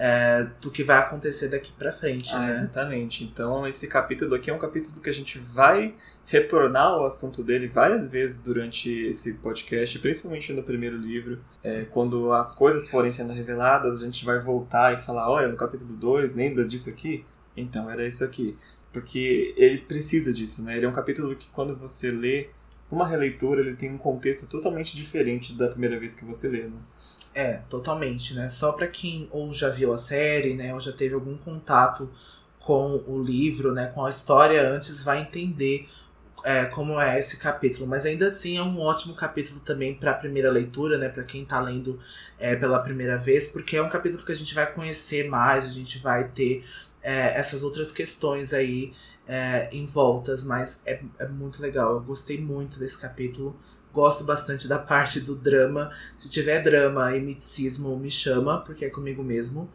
[0.06, 2.30] é, do que vai acontecer daqui pra frente.
[2.36, 2.51] Ah, né?
[2.51, 3.24] Exatamente.
[3.24, 5.95] Então, esse capítulo aqui é um capítulo que a gente vai
[6.26, 11.39] retornar ao assunto dele várias vezes durante esse podcast, principalmente no primeiro livro.
[11.64, 15.56] É, quando as coisas forem sendo reveladas, a gente vai voltar e falar: olha, no
[15.56, 17.24] capítulo 2, lembra disso aqui?
[17.56, 18.58] Então, era isso aqui.
[18.91, 20.76] Porque ele precisa disso, né?
[20.76, 22.49] Ele é um capítulo que quando você lê,
[22.91, 26.78] uma releitura, ele tem um contexto totalmente diferente da primeira vez que você lê, né?
[27.36, 28.48] É, totalmente, né?
[28.48, 32.10] Só para quem ou já viu a série, né, ou já teve algum contato
[32.60, 35.90] com o livro, né, com a história antes, vai entender
[36.46, 37.88] é, como é esse capítulo.
[37.88, 41.44] Mas ainda assim é um ótimo capítulo também para a primeira leitura, né, para quem
[41.44, 42.00] tá lendo
[42.40, 45.70] é, pela primeira vez, porque é um capítulo que a gente vai conhecer mais, a
[45.70, 46.64] gente vai ter
[47.02, 48.94] é, essas outras questões aí
[49.28, 51.94] é, em voltas, mas é, é muito legal.
[51.96, 53.58] Eu gostei muito desse capítulo.
[53.94, 55.91] Gosto bastante da parte do drama.
[56.18, 59.70] Se tiver drama e miticismo, me chama, porque é comigo mesmo.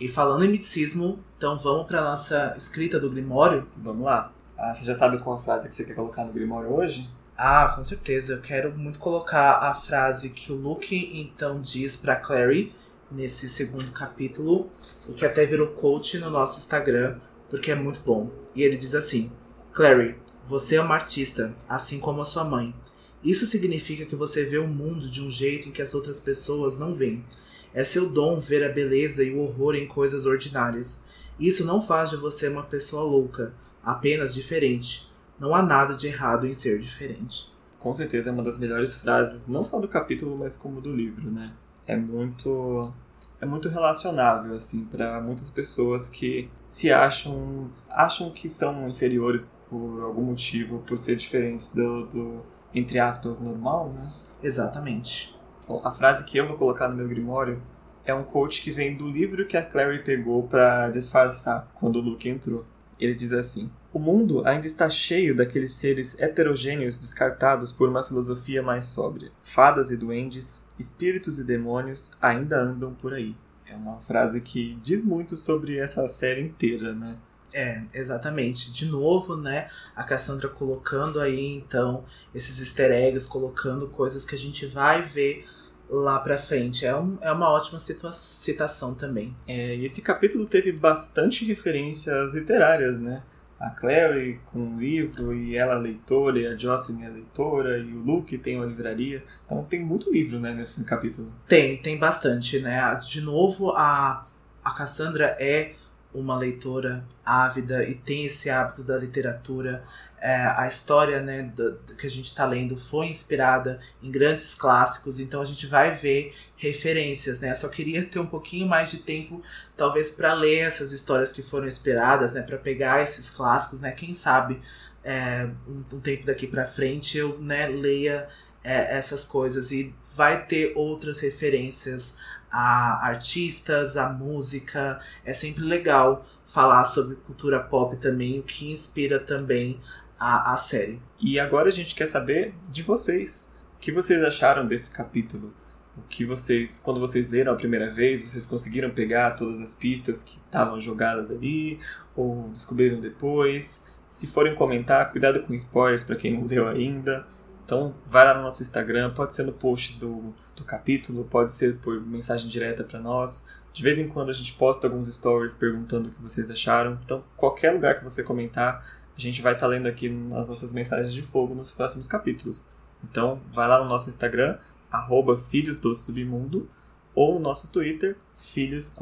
[0.00, 3.68] E falando em miticismo, então vamos para nossa escrita do Grimório?
[3.76, 4.32] Vamos lá.
[4.58, 7.08] Ah, você já sabe qual a frase que você quer colocar no Grimório hoje?
[7.38, 8.34] Ah, com certeza.
[8.34, 12.74] Eu quero muito colocar a frase que o Luke então diz para Clary
[13.10, 14.70] nesse segundo capítulo,
[15.08, 17.18] e que até virou coach no nosso Instagram,
[17.48, 18.30] porque é muito bom.
[18.54, 19.30] E ele diz assim:
[19.72, 22.74] Clary, você é uma artista, assim como a sua mãe.
[23.22, 26.78] Isso significa que você vê o mundo de um jeito em que as outras pessoas
[26.78, 27.24] não veem.
[27.72, 31.04] É seu dom ver a beleza e o horror em coisas ordinárias.
[31.38, 35.10] Isso não faz de você uma pessoa louca, apenas diferente.
[35.38, 37.52] Não há nada de errado em ser diferente.
[37.78, 41.30] Com certeza é uma das melhores frases, não só do capítulo, mas como do livro,
[41.30, 41.52] né?
[41.86, 42.92] É muito
[43.40, 50.02] é muito relacionável assim para muitas pessoas que se acham acham que são inferiores por
[50.02, 52.42] algum motivo, por ser diferentes do, do
[52.74, 54.12] entre aspas, normal, né?
[54.42, 55.38] Exatamente.
[55.66, 57.62] Bom, a frase que eu vou colocar no meu grimório
[58.04, 62.02] é um quote que vem do livro que a Clary pegou para disfarçar quando o
[62.02, 62.64] Luke entrou.
[62.98, 68.62] Ele diz assim: O mundo ainda está cheio daqueles seres heterogêneos descartados por uma filosofia
[68.62, 69.30] mais sóbria.
[69.42, 73.36] Fadas e duendes, espíritos e demônios ainda andam por aí.
[73.66, 77.16] É uma frase que diz muito sobre essa série inteira, né?
[77.54, 78.72] É, exatamente.
[78.72, 84.38] De novo, né, a Cassandra colocando aí, então, esses easter eggs, colocando coisas que a
[84.38, 85.46] gente vai ver
[85.88, 86.86] lá pra frente.
[86.86, 89.34] É, um, é uma ótima citação também.
[89.46, 93.22] É, e esse capítulo teve bastante referências literárias, né?
[93.58, 97.98] A Clary com o livro, e ela leitora, e a Jocelyn é leitora, e o
[97.98, 99.22] Luke tem uma livraria.
[99.44, 101.30] Então tem muito livro, né, nesse capítulo.
[101.46, 102.98] Tem, tem bastante, né?
[103.06, 104.26] De novo, a,
[104.64, 105.74] a Cassandra é
[106.12, 109.82] uma leitora ávida e tem esse hábito da literatura.
[110.20, 114.54] É, a história né, do, do que a gente está lendo foi inspirada em grandes
[114.54, 117.40] clássicos, então a gente vai ver referências.
[117.40, 117.54] Né?
[117.54, 119.42] Só queria ter um pouquinho mais de tempo,
[119.76, 123.80] talvez, para ler essas histórias que foram inspiradas, né, para pegar esses clássicos.
[123.80, 123.92] Né?
[123.92, 124.60] Quem sabe
[125.02, 128.28] é, um, um, tempo daqui para frente eu né, leia
[128.62, 132.16] é, essas coisas e vai ter outras referências
[132.50, 135.00] a artistas, a música.
[135.24, 139.80] É sempre legal falar sobre cultura pop também, o que inspira também
[140.18, 141.00] a, a série.
[141.20, 143.56] E agora a gente quer saber de vocês.
[143.76, 145.54] O que vocês acharam desse capítulo?
[145.96, 150.22] O que vocês, quando vocês leram a primeira vez, vocês conseguiram pegar todas as pistas
[150.22, 151.80] que estavam jogadas ali
[152.14, 154.00] ou descobriram depois?
[154.04, 157.26] Se forem comentar, cuidado com spoilers para quem não leu ainda.
[157.70, 161.76] Então, vai lá no nosso Instagram, pode ser no post do, do capítulo, pode ser
[161.76, 163.46] por mensagem direta para nós.
[163.72, 166.98] De vez em quando a gente posta alguns stories perguntando o que vocês acharam.
[167.04, 168.84] Então, qualquer lugar que você comentar,
[169.16, 172.66] a gente vai estar tá lendo aqui nas nossas mensagens de fogo nos próximos capítulos.
[173.04, 174.58] Então, vai lá no nosso Instagram,
[174.90, 176.68] arroba Filhos do Submundo,
[177.14, 178.96] ou no nosso Twitter, Filhos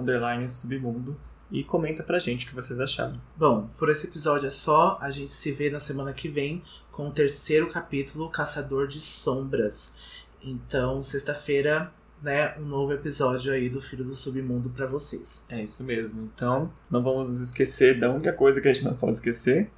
[0.50, 1.16] Submundo
[1.50, 3.20] e comenta pra gente o que vocês acharam.
[3.36, 4.98] Bom, por esse episódio é só.
[5.00, 9.94] A gente se vê na semana que vem com o terceiro capítulo, Caçador de Sombras.
[10.42, 11.92] Então, sexta-feira,
[12.22, 15.44] né, um novo episódio aí do Filho do Submundo para vocês.
[15.48, 16.22] É isso mesmo.
[16.22, 19.70] Então, não vamos nos esquecer da única coisa que a gente não pode esquecer.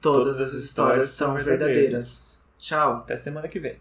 [0.00, 1.68] Todas, Todas as histórias, histórias são verdadeiras.
[1.68, 2.42] verdadeiras.
[2.58, 2.92] Tchau.
[2.98, 3.76] Até semana que vem.